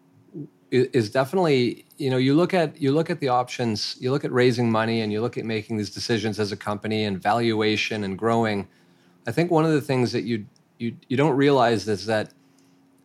is 0.71 1.09
definitely 1.09 1.85
you 1.97 2.09
know 2.09 2.17
you 2.17 2.35
look 2.35 2.53
at 2.53 2.79
you 2.81 2.91
look 2.91 3.09
at 3.09 3.19
the 3.19 3.29
options, 3.29 3.95
you 3.99 4.11
look 4.11 4.23
at 4.23 4.31
raising 4.31 4.71
money, 4.71 5.01
and 5.01 5.11
you 5.11 5.21
look 5.21 5.37
at 5.37 5.45
making 5.45 5.77
these 5.77 5.89
decisions 5.89 6.39
as 6.39 6.51
a 6.51 6.57
company 6.57 7.03
and 7.03 7.21
valuation 7.21 8.03
and 8.03 8.17
growing. 8.17 8.67
I 9.27 9.31
think 9.31 9.51
one 9.51 9.65
of 9.65 9.71
the 9.71 9.81
things 9.81 10.11
that 10.11 10.23
you 10.23 10.45
you 10.77 10.95
you 11.07 11.17
don't 11.17 11.35
realize 11.35 11.87
is 11.87 12.05
that 12.05 12.31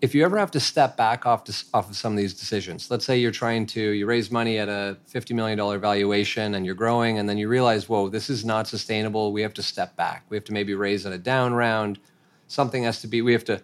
if 0.05 0.15
you 0.15 0.25
ever 0.25 0.39
have 0.39 0.51
to 0.51 0.61
step 0.61 0.97
back 0.97 1.27
off 1.27 1.45
to, 1.45 1.65
off 1.73 1.89
of 1.91 1.97
some 1.97 2.13
of 2.13 2.19
these 2.19 2.35
decisions, 2.35 2.91
let's 2.91 3.05
say 3.05 3.19
you're 3.19 3.31
trying 3.31 3.67
to 3.67 3.81
you 3.81 4.07
raise 4.07 4.31
money 4.31 4.59
at 4.59 4.69
a 4.69 4.97
fifty 5.07 5.35
million 5.35 5.57
dollar 5.59 5.79
valuation 5.79 6.55
and 6.55 6.67
you're 6.67 6.75
growing, 6.75 7.19
and 7.19 7.29
then 7.29 7.39
you 7.39 7.49
realize, 7.49 7.89
whoa, 7.89 8.09
this 8.09 8.29
is 8.29 8.45
not 8.45 8.69
sustainable. 8.69 9.33
We 9.33 9.43
have 9.43 9.55
to 9.55 9.63
step 9.63 9.97
back. 9.97 10.25
We 10.29 10.37
have 10.37 10.45
to 10.45 10.53
maybe 10.53 10.75
raise 10.75 11.07
at 11.07 11.13
a 11.13 11.19
down 11.19 11.55
round 11.55 11.99
something 12.47 12.85
has 12.85 13.01
to 13.01 13.07
be 13.07 13.23
we 13.23 13.33
have 13.33 13.45
to 13.45 13.61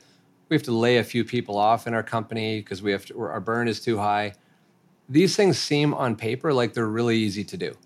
we 0.49 0.57
have 0.57 0.63
to 0.65 0.73
lay 0.73 0.99
a 0.99 1.05
few 1.05 1.25
people 1.25 1.57
off 1.57 1.87
in 1.87 1.95
our 1.95 2.03
company 2.03 2.61
because 2.61 2.83
we 2.83 2.91
have 2.91 3.05
to, 3.07 3.21
our 3.21 3.41
burn 3.41 3.69
is 3.69 3.81
too 3.81 3.99
high 3.99 4.33
these 5.09 5.37
things 5.37 5.59
seem 5.59 5.93
on 5.95 6.17
paper 6.17 6.53
like 6.53 6.73
they're 6.73 6.89
really 6.89 7.17
easy 7.17 7.45
to 7.45 7.57
do 7.57 7.77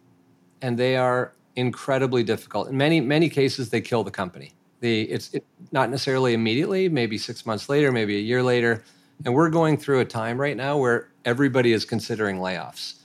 and 0.63 0.79
they 0.79 0.97
are 0.97 1.33
incredibly 1.57 2.23
difficult 2.23 2.69
in 2.69 2.77
many 2.77 3.01
many 3.01 3.29
cases 3.29 3.71
they 3.71 3.81
kill 3.81 4.05
the 4.05 4.11
company 4.11 4.55
the 4.85 5.03
it's 5.11 5.33
it, 5.33 5.45
not 5.73 5.91
necessarily 5.91 6.35
immediately 6.35 6.91
maybe 6.91 7.17
six 7.17 7.47
months 7.47 7.69
later 7.71 7.91
maybe 7.91 8.17
a 8.17 8.21
year 8.21 8.43
later 8.43 8.85
and 9.25 9.33
we're 9.33 9.49
going 9.49 9.79
through 9.79 10.01
a 10.01 10.05
time 10.05 10.39
right 10.39 10.59
now 10.59 10.77
where 10.77 11.09
everybody 11.25 11.73
is 11.73 11.87
considering 11.87 12.37
layoffs 12.37 12.97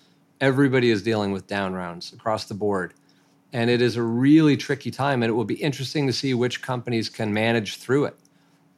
everybody 0.41 0.91
is 0.91 1.01
dealing 1.01 1.31
with 1.31 1.47
down 1.47 1.73
rounds 1.73 2.11
across 2.11 2.45
the 2.45 2.53
board 2.53 2.93
and 3.53 3.69
it 3.69 3.81
is 3.81 3.95
a 3.95 4.03
really 4.03 4.57
tricky 4.57 4.91
time 4.91 5.23
and 5.23 5.29
it 5.29 5.33
will 5.33 5.45
be 5.45 5.55
interesting 5.55 6.05
to 6.05 6.11
see 6.13 6.33
which 6.33 6.61
companies 6.61 7.09
can 7.09 7.33
manage 7.33 7.77
through 7.77 8.03
it. 8.05 8.15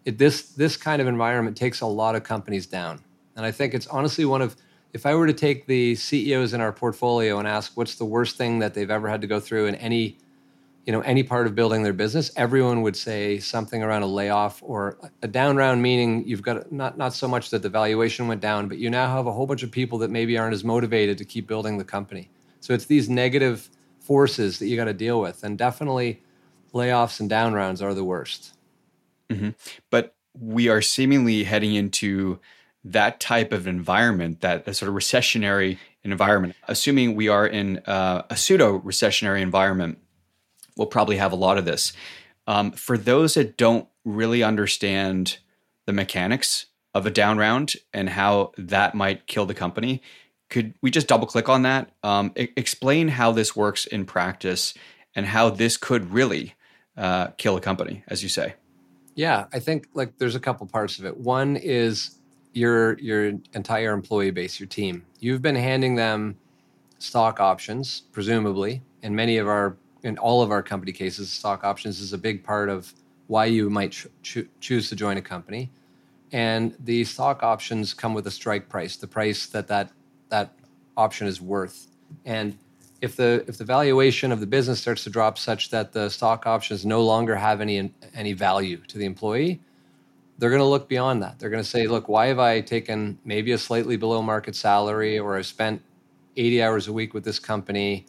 it. 0.05 0.19
this 0.19 0.51
this 0.51 0.77
kind 0.77 1.01
of 1.01 1.07
environment 1.07 1.57
takes 1.57 1.81
a 1.81 1.87
lot 1.87 2.15
of 2.15 2.23
companies 2.23 2.67
down 2.67 3.01
and 3.35 3.43
i 3.43 3.51
think 3.51 3.73
it's 3.73 3.87
honestly 3.87 4.25
one 4.25 4.43
of 4.43 4.55
if 4.93 5.07
i 5.07 5.15
were 5.15 5.25
to 5.25 5.33
take 5.33 5.65
the 5.65 5.95
ceos 5.95 6.53
in 6.53 6.61
our 6.61 6.71
portfolio 6.71 7.39
and 7.39 7.47
ask 7.47 7.75
what's 7.75 7.95
the 7.95 8.05
worst 8.05 8.37
thing 8.37 8.59
that 8.59 8.75
they've 8.75 8.91
ever 8.91 9.09
had 9.09 9.21
to 9.21 9.27
go 9.27 9.39
through 9.39 9.65
in 9.65 9.73
any 9.75 10.17
you 10.85 10.91
know 10.91 11.01
any 11.01 11.23
part 11.23 11.45
of 11.45 11.55
building 11.55 11.83
their 11.83 11.93
business 11.93 12.31
everyone 12.35 12.81
would 12.81 12.95
say 12.95 13.39
something 13.39 13.83
around 13.83 14.01
a 14.01 14.07
layoff 14.07 14.61
or 14.63 14.97
a 15.21 15.27
down 15.27 15.55
round 15.55 15.81
meaning 15.81 16.27
you've 16.27 16.41
got 16.41 16.71
not 16.71 16.97
not 16.97 17.13
so 17.13 17.27
much 17.27 17.49
that 17.51 17.61
the 17.61 17.69
valuation 17.69 18.27
went 18.27 18.41
down 18.41 18.67
but 18.67 18.77
you 18.77 18.89
now 18.89 19.07
have 19.15 19.27
a 19.27 19.31
whole 19.31 19.45
bunch 19.45 19.63
of 19.63 19.71
people 19.71 19.97
that 19.97 20.09
maybe 20.09 20.37
aren't 20.37 20.53
as 20.53 20.63
motivated 20.63 21.17
to 21.17 21.25
keep 21.25 21.47
building 21.47 21.77
the 21.77 21.83
company 21.83 22.29
so 22.61 22.73
it's 22.73 22.85
these 22.85 23.09
negative 23.09 23.69
forces 24.01 24.59
that 24.59 24.67
you 24.67 24.75
got 24.75 24.85
to 24.85 24.93
deal 24.93 25.21
with. 25.21 25.43
And 25.43 25.57
definitely 25.57 26.21
layoffs 26.73 27.19
and 27.19 27.29
down 27.29 27.53
rounds 27.53 27.81
are 27.81 27.93
the 27.93 28.03
worst. 28.03 28.53
Mm-hmm. 29.29 29.49
But 29.89 30.15
we 30.33 30.69
are 30.69 30.81
seemingly 30.81 31.43
heading 31.43 31.75
into 31.75 32.39
that 32.83 33.19
type 33.19 33.51
of 33.51 33.67
environment, 33.67 34.41
that, 34.41 34.65
that 34.65 34.75
sort 34.75 34.89
of 34.89 34.95
recessionary 34.95 35.77
environment. 36.03 36.55
Assuming 36.67 37.15
we 37.15 37.27
are 37.27 37.45
in 37.45 37.77
uh, 37.79 38.23
a 38.29 38.35
pseudo 38.35 38.79
recessionary 38.79 39.41
environment, 39.41 39.99
we'll 40.81 40.87
probably 40.87 41.17
have 41.17 41.31
a 41.31 41.35
lot 41.35 41.59
of 41.59 41.65
this. 41.65 41.93
Um, 42.47 42.71
for 42.71 42.97
those 42.97 43.35
that 43.35 43.55
don't 43.55 43.87
really 44.03 44.41
understand 44.41 45.37
the 45.85 45.93
mechanics 45.93 46.65
of 46.95 47.05
a 47.05 47.11
down 47.11 47.37
round 47.37 47.73
and 47.93 48.09
how 48.09 48.51
that 48.57 48.95
might 48.95 49.27
kill 49.27 49.45
the 49.45 49.53
company, 49.53 50.01
could 50.49 50.73
we 50.81 50.89
just 50.89 51.07
double 51.07 51.27
click 51.27 51.47
on 51.47 51.61
that? 51.61 51.91
Um, 52.01 52.33
I- 52.35 52.49
explain 52.57 53.09
how 53.09 53.31
this 53.31 53.55
works 53.55 53.85
in 53.85 54.05
practice 54.05 54.73
and 55.13 55.27
how 55.27 55.51
this 55.51 55.77
could 55.77 56.11
really 56.11 56.55
uh, 56.97 57.27
kill 57.37 57.55
a 57.55 57.61
company, 57.61 58.03
as 58.07 58.23
you 58.23 58.29
say. 58.29 58.55
Yeah, 59.13 59.45
I 59.53 59.59
think 59.59 59.87
like 59.93 60.17
there's 60.17 60.35
a 60.35 60.39
couple 60.39 60.65
parts 60.65 60.97
of 60.97 61.05
it. 61.05 61.15
One 61.15 61.57
is 61.57 62.17
your 62.53 62.97
your 62.97 63.33
entire 63.53 63.93
employee 63.93 64.31
base, 64.31 64.59
your 64.59 64.67
team. 64.67 65.05
You've 65.19 65.43
been 65.43 65.55
handing 65.55 65.95
them 65.95 66.37
stock 66.97 67.39
options, 67.39 68.01
presumably, 68.11 68.81
in 69.03 69.15
many 69.15 69.37
of 69.37 69.47
our 69.47 69.77
in 70.03 70.17
all 70.17 70.41
of 70.41 70.51
our 70.51 70.63
company 70.63 70.91
cases, 70.91 71.29
stock 71.29 71.63
options 71.63 71.99
is 71.99 72.13
a 72.13 72.17
big 72.17 72.43
part 72.43 72.69
of 72.69 72.93
why 73.27 73.45
you 73.45 73.69
might 73.69 73.91
ch- 73.91 74.07
cho- 74.23 74.45
choose 74.59 74.89
to 74.89 74.95
join 74.95 75.17
a 75.17 75.21
company. 75.21 75.71
And 76.31 76.75
the 76.79 77.03
stock 77.03 77.43
options 77.43 77.93
come 77.93 78.13
with 78.13 78.25
a 78.27 78.31
strike 78.31 78.69
price, 78.69 78.95
the 78.95 79.07
price 79.07 79.47
that 79.47 79.67
that 79.67 79.91
that 80.29 80.53
option 80.97 81.27
is 81.27 81.41
worth. 81.41 81.87
And 82.25 82.57
if 83.01 83.15
the 83.15 83.43
if 83.47 83.57
the 83.57 83.65
valuation 83.65 84.31
of 84.31 84.39
the 84.39 84.47
business 84.47 84.79
starts 84.79 85.03
to 85.03 85.09
drop 85.09 85.37
such 85.37 85.69
that 85.71 85.91
the 85.91 86.09
stock 86.09 86.45
options 86.45 86.85
no 86.85 87.01
longer 87.03 87.35
have 87.35 87.59
any 87.59 87.91
any 88.13 88.33
value 88.33 88.77
to 88.87 88.97
the 88.97 89.05
employee, 89.05 89.59
they're 90.37 90.49
going 90.49 90.61
to 90.61 90.65
look 90.65 90.87
beyond 90.87 91.21
that. 91.21 91.37
They're 91.39 91.49
going 91.49 91.63
to 91.63 91.69
say, 91.69 91.87
"Look, 91.87 92.07
why 92.07 92.27
have 92.27 92.39
I 92.39 92.61
taken 92.61 93.19
maybe 93.25 93.51
a 93.51 93.57
slightly 93.57 93.97
below 93.97 94.21
market 94.21 94.55
salary, 94.55 95.19
or 95.19 95.37
I've 95.37 95.45
spent 95.45 95.81
80 96.37 96.63
hours 96.63 96.87
a 96.87 96.93
week 96.93 97.13
with 97.13 97.23
this 97.23 97.39
company? 97.39 98.05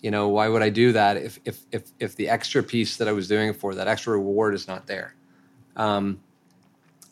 You 0.00 0.10
know, 0.10 0.28
why 0.28 0.48
would 0.48 0.62
I 0.62 0.68
do 0.68 0.92
that 0.92 1.16
if 1.16 1.38
if 1.44 1.60
if 1.72 1.84
if 1.98 2.16
the 2.16 2.28
extra 2.28 2.62
piece 2.62 2.96
that 2.98 3.08
I 3.08 3.12
was 3.12 3.28
doing 3.28 3.54
for 3.54 3.74
that 3.74 3.88
extra 3.88 4.12
reward 4.12 4.54
is 4.54 4.68
not 4.68 4.86
there?" 4.86 5.14
Um, 5.76 6.20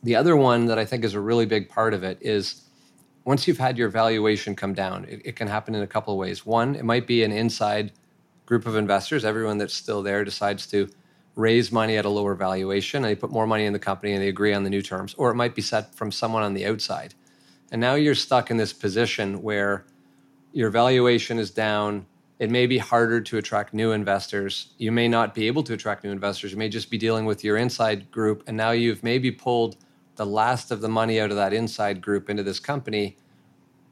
the 0.03 0.16
other 0.16 0.37
one 0.37 0.66
that 0.66 0.79
I 0.79 0.85
think 0.85 1.05
is 1.05 1.14
a 1.14 1.21
really 1.21 1.47
big 1.47 1.68
part 1.68 1.95
of 1.95 2.03
it 2.03 2.18
is 2.21 2.62
once 3.25 3.47
you've 3.47 3.59
had 3.59 3.79
your 3.79 3.88
valuation 3.88 4.57
come 4.57 4.75
down, 4.75 5.05
it, 5.05 5.23
it, 5.25 5.37
can 5.37 5.47
happen 5.47 5.75
in 5.75 5.83
a 5.83 5.87
couple 5.87 6.12
of 6.12 6.18
ways. 6.18 6.45
One, 6.45 6.75
it 6.75 6.85
might 6.85 7.07
be 7.07 7.23
an 7.23 7.31
inside 7.31 7.92
group 8.47 8.66
of 8.66 8.77
investors. 8.77 9.25
Everyone 9.25 9.59
that's 9.59 9.75
still 9.75 10.03
there 10.03 10.25
decides 10.25 10.66
to 10.68 10.88
raise 11.35 11.73
money 11.73 11.97
at 11.97 12.05
a 12.05 12.09
lower 12.09 12.35
valuation 12.35 13.05
and 13.05 13.11
they 13.11 13.14
put 13.14 13.31
more 13.31 13.47
money 13.47 13.64
in 13.64 13.73
the 13.73 13.79
company 13.79 14.12
and 14.12 14.23
they 14.23 14.29
agree 14.29 14.53
on 14.53 14.64
the 14.64 14.71
new 14.71 14.83
terms. 14.83 15.14
Or 15.14 15.31
it 15.31 15.35
might 15.35 15.55
be 15.55 15.62
set 15.62 15.95
from 15.95 16.11
someone 16.11 16.42
on 16.42 16.55
the 16.55 16.66
outside. 16.66 17.14
And 17.71 17.81
now 17.81 17.95
you're 17.95 18.14
stuck 18.14 18.51
in 18.51 18.57
this 18.57 18.73
position 18.73 19.40
where 19.40 19.87
your 20.53 20.68
valuation 20.68 21.38
is 21.38 21.51
down. 21.51 22.07
It 22.42 22.50
may 22.50 22.66
be 22.66 22.76
harder 22.76 23.20
to 23.20 23.38
attract 23.38 23.72
new 23.72 23.92
investors. 23.92 24.74
You 24.76 24.90
may 24.90 25.07
not 25.07 25.33
be 25.33 25.46
able 25.46 25.62
to 25.62 25.74
attract 25.74 26.02
new 26.02 26.11
investors. 26.11 26.50
You 26.50 26.59
may 26.59 26.68
just 26.68 26.90
be 26.90 26.98
dealing 26.98 27.24
with 27.24 27.44
your 27.44 27.57
inside 27.57 28.11
group. 28.11 28.42
And 28.48 28.57
now 28.57 28.72
you've 28.72 29.05
maybe 29.05 29.31
pulled 29.31 29.76
the 30.16 30.26
last 30.26 30.72
of 30.72 30.81
the 30.81 30.88
money 30.88 31.20
out 31.20 31.31
of 31.31 31.37
that 31.37 31.52
inside 31.52 32.00
group 32.00 32.28
into 32.28 32.42
this 32.42 32.59
company, 32.59 33.16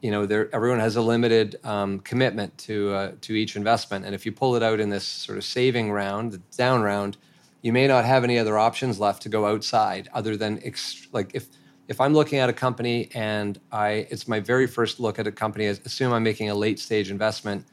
you 0.01 0.11
know, 0.11 0.23
everyone 0.51 0.79
has 0.81 0.97
a 0.97 1.01
limited 1.01 1.63
um, 1.63 1.99
commitment 1.99 2.57
to 2.57 2.91
uh, 2.91 3.11
to 3.21 3.33
each 3.33 3.55
investment, 3.55 4.03
and 4.03 4.13
if 4.15 4.25
you 4.25 4.31
pull 4.31 4.55
it 4.55 4.63
out 4.63 4.79
in 4.79 4.89
this 4.89 5.05
sort 5.05 5.37
of 5.37 5.43
saving 5.43 5.91
round, 5.91 6.33
the 6.33 6.41
down 6.57 6.81
round, 6.81 7.17
you 7.61 7.71
may 7.71 7.87
not 7.87 8.03
have 8.03 8.23
any 8.23 8.37
other 8.37 8.57
options 8.57 8.99
left 8.99 9.21
to 9.23 9.29
go 9.29 9.45
outside 9.45 10.09
other 10.13 10.35
than 10.35 10.59
ext- 10.61 11.07
like 11.13 11.31
if 11.33 11.47
if 11.87 12.01
I'm 12.01 12.13
looking 12.13 12.39
at 12.39 12.49
a 12.49 12.53
company 12.53 13.09
and 13.13 13.59
I 13.71 14.07
it's 14.09 14.27
my 14.27 14.39
very 14.39 14.67
first 14.67 14.99
look 14.99 15.19
at 15.19 15.27
a 15.27 15.31
company, 15.31 15.67
assume 15.67 16.11
I'm 16.11 16.23
making 16.23 16.49
a 16.49 16.55
late 16.55 16.79
stage 16.79 17.11
investment, 17.11 17.65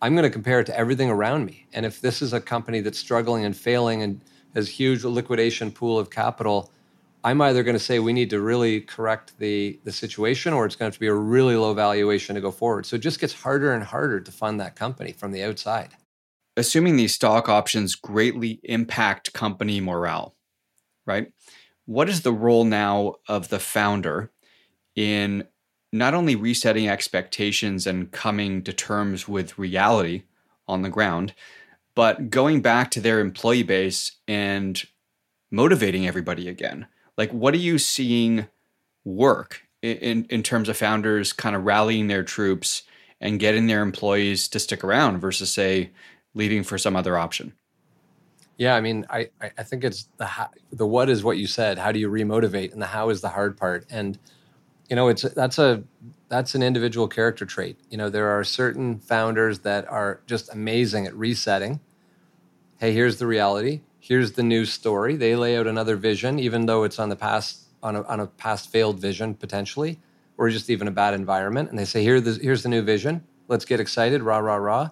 I'm 0.00 0.14
going 0.14 0.24
to 0.24 0.30
compare 0.30 0.60
it 0.60 0.66
to 0.66 0.78
everything 0.78 1.10
around 1.10 1.44
me, 1.44 1.66
and 1.72 1.84
if 1.84 2.00
this 2.00 2.22
is 2.22 2.32
a 2.32 2.40
company 2.40 2.80
that's 2.80 2.98
struggling 2.98 3.44
and 3.44 3.56
failing 3.56 4.02
and 4.02 4.20
has 4.54 4.68
huge 4.68 5.04
liquidation 5.04 5.70
pool 5.70 5.98
of 5.98 6.10
capital 6.10 6.70
I'm 7.24 7.40
either 7.40 7.62
going 7.62 7.76
to 7.76 7.80
say 7.80 7.98
we 7.98 8.12
need 8.12 8.30
to 8.30 8.40
really 8.40 8.80
correct 8.80 9.38
the 9.38 9.78
the 9.84 9.92
situation, 9.92 10.52
or 10.52 10.66
it's 10.66 10.76
going 10.76 10.90
to, 10.90 10.92
have 10.92 10.94
to 10.94 11.00
be 11.00 11.08
a 11.08 11.14
really 11.14 11.56
low 11.56 11.74
valuation 11.74 12.34
to 12.36 12.40
go 12.40 12.50
forward. 12.50 12.86
So 12.86 12.96
it 12.96 13.02
just 13.02 13.20
gets 13.20 13.32
harder 13.32 13.72
and 13.72 13.82
harder 13.82 14.20
to 14.20 14.32
fund 14.32 14.60
that 14.60 14.76
company 14.76 15.12
from 15.12 15.32
the 15.32 15.42
outside. 15.42 15.90
Assuming 16.56 16.96
these 16.96 17.14
stock 17.14 17.48
options 17.48 17.94
greatly 17.94 18.60
impact 18.64 19.32
company 19.32 19.80
morale, 19.80 20.34
right? 21.06 21.32
What 21.86 22.08
is 22.08 22.22
the 22.22 22.32
role 22.32 22.64
now 22.64 23.16
of 23.28 23.48
the 23.48 23.58
founder 23.58 24.30
in 24.94 25.44
not 25.92 26.14
only 26.14 26.36
resetting 26.36 26.88
expectations 26.88 27.86
and 27.86 28.10
coming 28.12 28.62
to 28.62 28.72
terms 28.72 29.26
with 29.26 29.58
reality 29.58 30.24
on 30.66 30.82
the 30.82 30.90
ground, 30.90 31.34
but 31.94 32.30
going 32.30 32.60
back 32.60 32.90
to 32.90 33.00
their 33.00 33.20
employee 33.20 33.62
base 33.62 34.12
and 34.26 34.84
motivating 35.50 36.06
everybody 36.06 36.48
again? 36.48 36.86
like 37.18 37.30
what 37.32 37.52
are 37.52 37.58
you 37.58 37.76
seeing 37.76 38.46
work 39.04 39.66
in 39.82 40.24
in 40.30 40.42
terms 40.42 40.70
of 40.70 40.76
founders 40.76 41.34
kind 41.34 41.54
of 41.54 41.64
rallying 41.64 42.06
their 42.06 42.22
troops 42.22 42.84
and 43.20 43.40
getting 43.40 43.66
their 43.66 43.82
employees 43.82 44.48
to 44.48 44.58
stick 44.58 44.82
around 44.82 45.18
versus 45.18 45.52
say 45.52 45.90
leaving 46.32 46.62
for 46.62 46.78
some 46.78 46.96
other 46.96 47.18
option? 47.18 47.52
Yeah 48.56 48.74
i 48.74 48.80
mean 48.80 49.04
i 49.10 49.28
i 49.42 49.62
think 49.62 49.84
it's 49.84 50.08
the 50.16 50.26
how, 50.26 50.48
the 50.72 50.86
what 50.86 51.10
is 51.10 51.22
what 51.22 51.36
you 51.36 51.46
said. 51.46 51.76
How 51.76 51.92
do 51.92 51.98
you 51.98 52.08
remotivate? 52.08 52.72
And 52.72 52.80
the 52.80 52.86
how 52.86 53.10
is 53.10 53.20
the 53.20 53.28
hard 53.28 53.56
part. 53.58 53.84
And 53.90 54.18
you 54.88 54.96
know 54.96 55.08
it's 55.08 55.22
that's 55.22 55.58
a 55.58 55.82
that's 56.28 56.54
an 56.54 56.62
individual 56.62 57.08
character 57.08 57.46
trait 57.46 57.78
you 57.90 57.96
know 57.96 58.08
there 58.08 58.28
are 58.28 58.44
certain 58.44 58.98
founders 58.98 59.60
that 59.60 59.88
are 59.90 60.20
just 60.26 60.52
amazing 60.52 61.06
at 61.06 61.14
resetting 61.14 61.80
hey 62.78 62.92
here's 62.92 63.18
the 63.18 63.26
reality 63.26 63.80
here's 64.08 64.32
the 64.32 64.42
new 64.42 64.64
story. 64.64 65.16
They 65.16 65.36
lay 65.36 65.56
out 65.56 65.66
another 65.66 65.96
vision, 65.96 66.38
even 66.38 66.66
though 66.66 66.84
it's 66.84 66.98
on 66.98 67.10
the 67.10 67.16
past 67.16 67.64
on 67.82 67.94
a, 67.94 68.02
on 68.04 68.20
a 68.20 68.26
past 68.26 68.72
failed 68.72 68.98
vision 68.98 69.34
potentially. 69.34 69.98
or 70.38 70.48
just 70.50 70.70
even 70.70 70.88
a 70.88 70.90
bad 70.92 71.14
environment, 71.14 71.68
and 71.68 71.78
they 71.78 71.84
say, 71.84 72.02
Here, 72.02 72.20
this 72.20 72.38
here's 72.38 72.62
the 72.62 72.68
new 72.68 72.82
vision. 72.82 73.24
Let's 73.48 73.64
get 73.64 73.80
excited, 73.80 74.22
rah, 74.22 74.38
rah, 74.38 74.56
rah. 74.56 74.90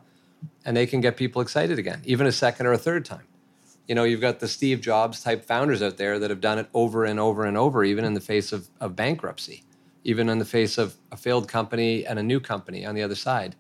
And 0.65 0.77
they 0.77 0.87
can 0.87 1.01
get 1.01 1.17
people 1.17 1.41
excited 1.41 1.79
again, 1.79 2.03
even 2.05 2.27
a 2.27 2.33
second 2.33 2.67
or 2.67 2.73
a 2.73 2.79
third 2.79 3.05
time. 3.05 3.27
You 3.89 3.95
know, 3.95 4.05
you've 4.05 4.21
got 4.21 4.41
the 4.41 4.49
Steve 4.49 4.81
Jobs 4.81 5.23
type 5.23 5.45
founders 5.45 5.81
out 5.81 5.97
there 5.97 6.19
that 6.19 6.31
have 6.31 6.41
done 6.41 6.59
it 6.59 6.69
over 6.75 7.05
and 7.05 7.19
over 7.21 7.45
and 7.45 7.57
over, 7.57 7.85
even 7.85 8.05
in 8.05 8.15
the 8.15 8.21
face 8.21 8.53
of, 8.53 8.69
of 8.81 8.97
bankruptcy, 8.97 9.63
even 10.07 10.29
in 10.29 10.39
the 10.39 10.45
face 10.45 10.79
of 10.79 10.95
a 11.11 11.17
failed 11.17 11.49
company 11.49 12.07
and 12.07 12.17
a 12.19 12.23
new 12.23 12.39
company 12.39 12.87
on 12.87 12.95
the 12.95 13.03
other 13.03 13.17
side. 13.17 13.57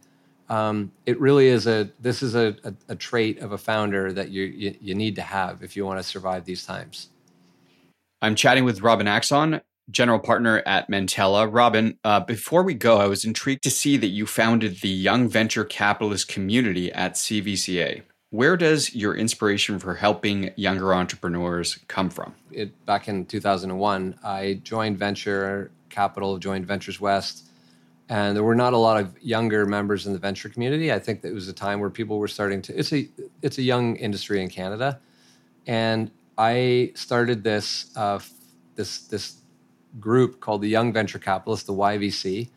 Um, 0.49 0.93
it 1.05 1.21
really 1.21 1.49
is 1.49 1.67
a 1.67 1.91
this 1.99 2.23
is 2.23 2.37
a, 2.37 2.57
a, 2.63 2.73
a, 2.91 2.95
trait 2.95 3.41
of 3.41 3.51
a 3.51 3.59
founder 3.59 4.13
that 4.13 4.29
you, 4.31 4.45
you, 4.45 4.77
you 4.81 4.95
need 4.95 5.17
to 5.17 5.23
have 5.23 5.65
if 5.65 5.77
you 5.77 5.85
want 5.85 5.99
to 5.99 6.05
survive 6.05 6.45
these 6.45 6.65
times. 6.65 7.09
I'm 8.23 8.37
chatting 8.37 8.65
with 8.65 8.81
Robin 8.81 9.09
Axon, 9.09 9.61
general 9.91 10.21
partner 10.21 10.63
at 10.65 10.89
Mantella. 10.89 11.49
Robin, 11.49 11.99
uh, 12.05 12.21
before 12.21 12.63
we 12.63 12.75
go, 12.75 12.99
I 12.99 13.09
was 13.09 13.25
intrigued 13.25 13.65
to 13.65 13.71
see 13.71 13.97
that 13.97 14.09
you 14.09 14.25
founded 14.25 14.83
the 14.83 14.89
Young 14.89 15.29
Venture 15.29 15.65
Capitalist 15.65 16.29
community 16.29 16.93
at 16.93 17.15
CVCA. 17.15 18.03
Where 18.31 18.57
does 18.57 18.95
your 18.95 19.17
inspiration 19.17 19.81
for 19.81 19.95
helping 19.95 20.51
younger 20.55 20.95
entrepreneurs 20.95 21.79
come 21.89 22.09
from? 22.09 22.37
It, 22.53 22.87
back 22.87 23.09
in 23.09 23.27
2001, 23.27 24.21
I 24.23 24.61
joined 24.63 24.99
Venture 24.99 25.73
Capital, 25.97 26.35
of 26.35 26.41
joined 26.41 26.67
Ventures 26.67 27.01
West, 27.01 27.49
and 28.09 28.37
there 28.37 28.45
were 28.45 28.55
not 28.55 28.73
a 28.73 28.77
lot 28.77 29.01
of 29.01 29.07
younger 29.23 29.67
members 29.67 30.07
in 30.07 30.13
the 30.13 30.19
venture 30.19 30.49
community. 30.49 30.93
I 30.93 30.99
think 30.99 31.23
that 31.23 31.31
it 31.31 31.35
was 31.35 31.49
a 31.49 31.53
time 31.53 31.81
where 31.81 31.91
people 31.91 32.19
were 32.19 32.29
starting 32.29 32.61
to. 32.63 32.79
It's 32.79 32.93
a 32.93 33.09
it's 33.43 33.59
a 33.59 33.63
young 33.63 33.97
industry 33.97 34.43
in 34.43 34.49
Canada, 34.49 35.01
and 35.67 36.11
I 36.39 36.93
started 36.95 37.43
this 37.43 37.97
uh, 37.97 38.21
this 38.75 39.01
this 39.09 39.41
group 39.99 40.41
called 40.41 40.61
the 40.63 40.69
Young 40.69 40.93
Venture 40.93 41.19
Capitalists, 41.19 41.67
the 41.67 41.73
YVC. 41.73 42.51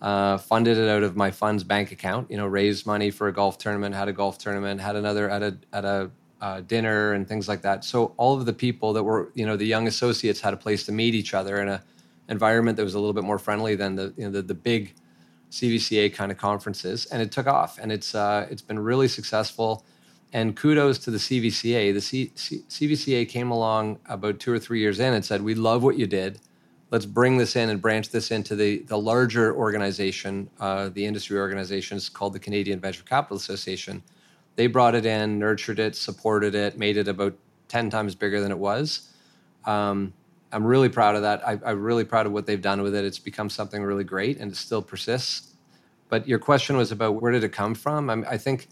Uh, 0.00 0.36
funded 0.36 0.76
it 0.78 0.88
out 0.88 1.04
of 1.04 1.16
my 1.16 1.30
fund's 1.30 1.64
bank 1.64 1.92
account. 1.92 2.28
You 2.30 2.36
know, 2.36 2.46
raised 2.46 2.86
money 2.86 3.10
for 3.10 3.28
a 3.28 3.32
golf 3.32 3.56
tournament, 3.56 3.94
had 3.94 4.08
a 4.08 4.12
golf 4.12 4.36
tournament, 4.36 4.80
had 4.80 4.96
another 4.96 5.30
at 5.30 5.42
a 5.42 5.56
at 5.72 5.84
a 5.84 6.10
uh, 6.42 6.60
dinner 6.60 7.12
and 7.12 7.26
things 7.26 7.48
like 7.48 7.62
that. 7.62 7.84
So 7.84 8.14
all 8.16 8.36
of 8.36 8.44
the 8.44 8.52
people 8.52 8.92
that 8.94 9.04
were, 9.04 9.30
you 9.34 9.46
know, 9.46 9.56
the 9.56 9.64
young 9.64 9.86
associates 9.86 10.40
had 10.40 10.52
a 10.52 10.56
place 10.56 10.84
to 10.86 10.92
meet 10.92 11.14
each 11.14 11.34
other 11.34 11.62
in 11.62 11.68
a 11.68 11.82
environment 12.32 12.76
that 12.76 12.84
was 12.84 12.94
a 12.94 12.98
little 12.98 13.12
bit 13.12 13.22
more 13.22 13.38
friendly 13.38 13.76
than 13.76 13.94
the 13.94 14.12
you 14.16 14.24
know 14.24 14.30
the, 14.32 14.42
the 14.42 14.54
big 14.54 14.94
CVCA 15.52 16.12
kind 16.12 16.32
of 16.32 16.38
conferences, 16.38 17.06
and 17.06 17.22
it 17.22 17.30
took 17.30 17.46
off, 17.46 17.78
and 17.78 17.92
it's 17.92 18.14
uh, 18.14 18.48
it's 18.50 18.62
been 18.62 18.80
really 18.80 19.06
successful. 19.06 19.84
And 20.34 20.56
kudos 20.56 20.98
to 21.00 21.10
the 21.10 21.18
CVCA. 21.18 21.92
The 21.92 22.00
C- 22.00 22.32
C- 22.34 22.64
CVCA 22.66 23.28
came 23.28 23.50
along 23.50 23.98
about 24.06 24.40
two 24.40 24.50
or 24.50 24.58
three 24.58 24.80
years 24.80 24.98
in 24.98 25.12
and 25.12 25.24
said, 25.24 25.42
"We 25.42 25.54
love 25.54 25.84
what 25.84 25.98
you 25.98 26.06
did. 26.06 26.40
Let's 26.90 27.06
bring 27.06 27.36
this 27.36 27.54
in 27.54 27.68
and 27.68 27.80
branch 27.80 28.10
this 28.10 28.30
into 28.30 28.56
the 28.56 28.78
the 28.78 28.98
larger 28.98 29.54
organization, 29.54 30.50
uh, 30.58 30.88
the 30.88 31.04
industry 31.04 31.38
organization 31.38 31.98
is 31.98 32.08
called 32.08 32.32
the 32.32 32.40
Canadian 32.40 32.80
Venture 32.80 33.04
Capital 33.04 33.36
Association." 33.36 34.02
They 34.56 34.66
brought 34.66 34.94
it 34.94 35.06
in, 35.06 35.38
nurtured 35.38 35.78
it, 35.78 35.96
supported 35.96 36.54
it, 36.54 36.78
made 36.78 36.96
it 36.96 37.08
about 37.08 37.34
ten 37.68 37.90
times 37.90 38.14
bigger 38.14 38.40
than 38.40 38.50
it 38.50 38.58
was. 38.58 39.08
Um, 39.64 40.12
I'm 40.52 40.64
really 40.64 40.88
proud 40.88 41.16
of 41.16 41.22
that. 41.22 41.46
I, 41.46 41.58
am 41.64 41.82
really 41.82 42.04
proud 42.04 42.26
of 42.26 42.32
what 42.32 42.46
they've 42.46 42.60
done 42.60 42.82
with 42.82 42.94
it. 42.94 43.04
It's 43.04 43.18
become 43.18 43.48
something 43.48 43.82
really 43.82 44.04
great, 44.04 44.38
and 44.38 44.52
it 44.52 44.56
still 44.56 44.82
persists. 44.82 45.54
But 46.08 46.28
your 46.28 46.38
question 46.38 46.76
was 46.76 46.92
about 46.92 47.22
where 47.22 47.32
did 47.32 47.42
it 47.42 47.52
come 47.52 47.74
from? 47.74 48.10
I, 48.10 48.14
I 48.32 48.38
think 48.38 48.68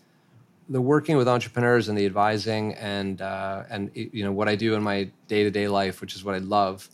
the 0.69 0.81
working 0.81 1.17
with 1.17 1.27
entrepreneurs 1.27 1.89
and 1.89 1.99
the 1.99 2.07
advising 2.07 2.75
and 2.75 3.21
uh, 3.21 3.65
and 3.71 3.91
you 3.95 4.23
know 4.25 4.33
what 4.33 4.49
I 4.49 4.55
do 4.55 4.75
in 4.75 4.83
my 4.83 5.11
day 5.27 5.43
to 5.43 5.51
day 5.51 5.67
life, 5.69 6.01
which 6.01 6.15
is 6.15 6.23
what 6.25 6.35
I 6.35 6.39
love. 6.39 6.89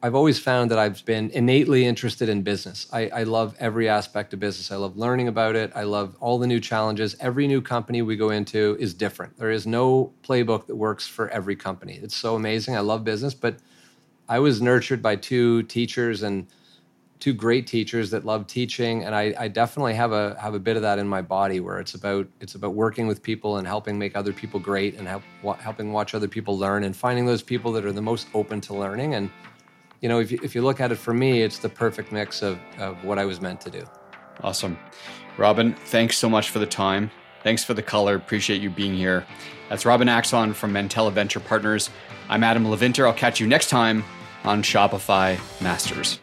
I've 0.00 0.14
always 0.14 0.38
found 0.38 0.70
that 0.70 0.78
I've 0.78 1.04
been 1.04 1.28
innately 1.30 1.84
interested 1.84 2.28
in 2.28 2.42
business. 2.42 2.86
I, 2.92 3.08
I, 3.08 3.22
love 3.24 3.56
every 3.58 3.88
aspect 3.88 4.32
of 4.32 4.38
business. 4.38 4.70
I 4.70 4.76
love 4.76 4.96
learning 4.96 5.26
about 5.26 5.56
it. 5.56 5.72
I 5.74 5.82
love 5.82 6.16
all 6.20 6.38
the 6.38 6.46
new 6.46 6.60
challenges. 6.60 7.16
Every 7.18 7.48
new 7.48 7.60
company 7.60 8.00
we 8.02 8.14
go 8.14 8.30
into 8.30 8.76
is 8.78 8.94
different. 8.94 9.36
There 9.38 9.50
is 9.50 9.66
no 9.66 10.12
playbook 10.22 10.66
that 10.68 10.76
works 10.76 11.08
for 11.08 11.28
every 11.30 11.56
company. 11.56 11.98
It's 12.00 12.16
so 12.16 12.36
amazing. 12.36 12.76
I 12.76 12.80
love 12.80 13.02
business, 13.02 13.34
but 13.34 13.56
I 14.28 14.38
was 14.38 14.60
nurtured 14.60 15.02
by 15.02 15.16
two 15.16 15.62
teachers 15.64 16.22
and 16.22 16.46
two 17.18 17.32
great 17.32 17.66
teachers 17.66 18.10
that 18.10 18.24
love 18.24 18.46
teaching, 18.46 19.04
and 19.04 19.14
I, 19.14 19.34
I, 19.38 19.48
definitely 19.48 19.94
have 19.94 20.12
a 20.12 20.38
have 20.40 20.54
a 20.54 20.58
bit 20.58 20.76
of 20.76 20.82
that 20.82 20.98
in 20.98 21.08
my 21.08 21.22
body 21.22 21.60
where 21.60 21.80
it's 21.80 21.94
about 21.94 22.28
it's 22.40 22.54
about 22.54 22.74
working 22.74 23.06
with 23.06 23.22
people 23.22 23.56
and 23.56 23.66
helping 23.66 23.98
make 23.98 24.16
other 24.16 24.32
people 24.32 24.60
great 24.60 24.96
and 24.96 25.08
help, 25.08 25.22
helping 25.58 25.92
watch 25.92 26.14
other 26.14 26.28
people 26.28 26.56
learn 26.56 26.84
and 26.84 26.96
finding 26.96 27.26
those 27.26 27.42
people 27.42 27.72
that 27.72 27.84
are 27.84 27.92
the 27.92 28.02
most 28.02 28.28
open 28.34 28.60
to 28.62 28.74
learning. 28.74 29.14
And 29.14 29.30
you 30.00 30.08
know, 30.08 30.20
if 30.20 30.30
you, 30.30 30.38
if 30.42 30.54
you 30.54 30.62
look 30.62 30.80
at 30.80 30.92
it 30.92 30.96
for 30.96 31.12
me, 31.12 31.42
it's 31.42 31.58
the 31.58 31.68
perfect 31.68 32.12
mix 32.12 32.42
of 32.42 32.58
of 32.78 33.02
what 33.04 33.18
I 33.18 33.24
was 33.24 33.40
meant 33.40 33.60
to 33.62 33.70
do. 33.70 33.84
Awesome, 34.42 34.78
Robin. 35.38 35.74
Thanks 35.86 36.18
so 36.18 36.28
much 36.28 36.50
for 36.50 36.58
the 36.58 36.66
time. 36.66 37.10
Thanks 37.42 37.64
for 37.64 37.74
the 37.74 37.82
color. 37.82 38.14
Appreciate 38.14 38.60
you 38.60 38.70
being 38.70 38.94
here. 38.94 39.26
That's 39.68 39.84
Robin 39.84 40.08
Axon 40.08 40.54
from 40.54 40.72
Mantella 40.72 41.10
Venture 41.10 41.40
Partners. 41.40 41.90
I'm 42.28 42.44
Adam 42.44 42.64
Levinter. 42.64 43.06
I'll 43.06 43.12
catch 43.12 43.40
you 43.40 43.46
next 43.46 43.70
time 43.70 44.04
on 44.44 44.62
Shopify 44.62 45.38
Masters. 45.60 46.18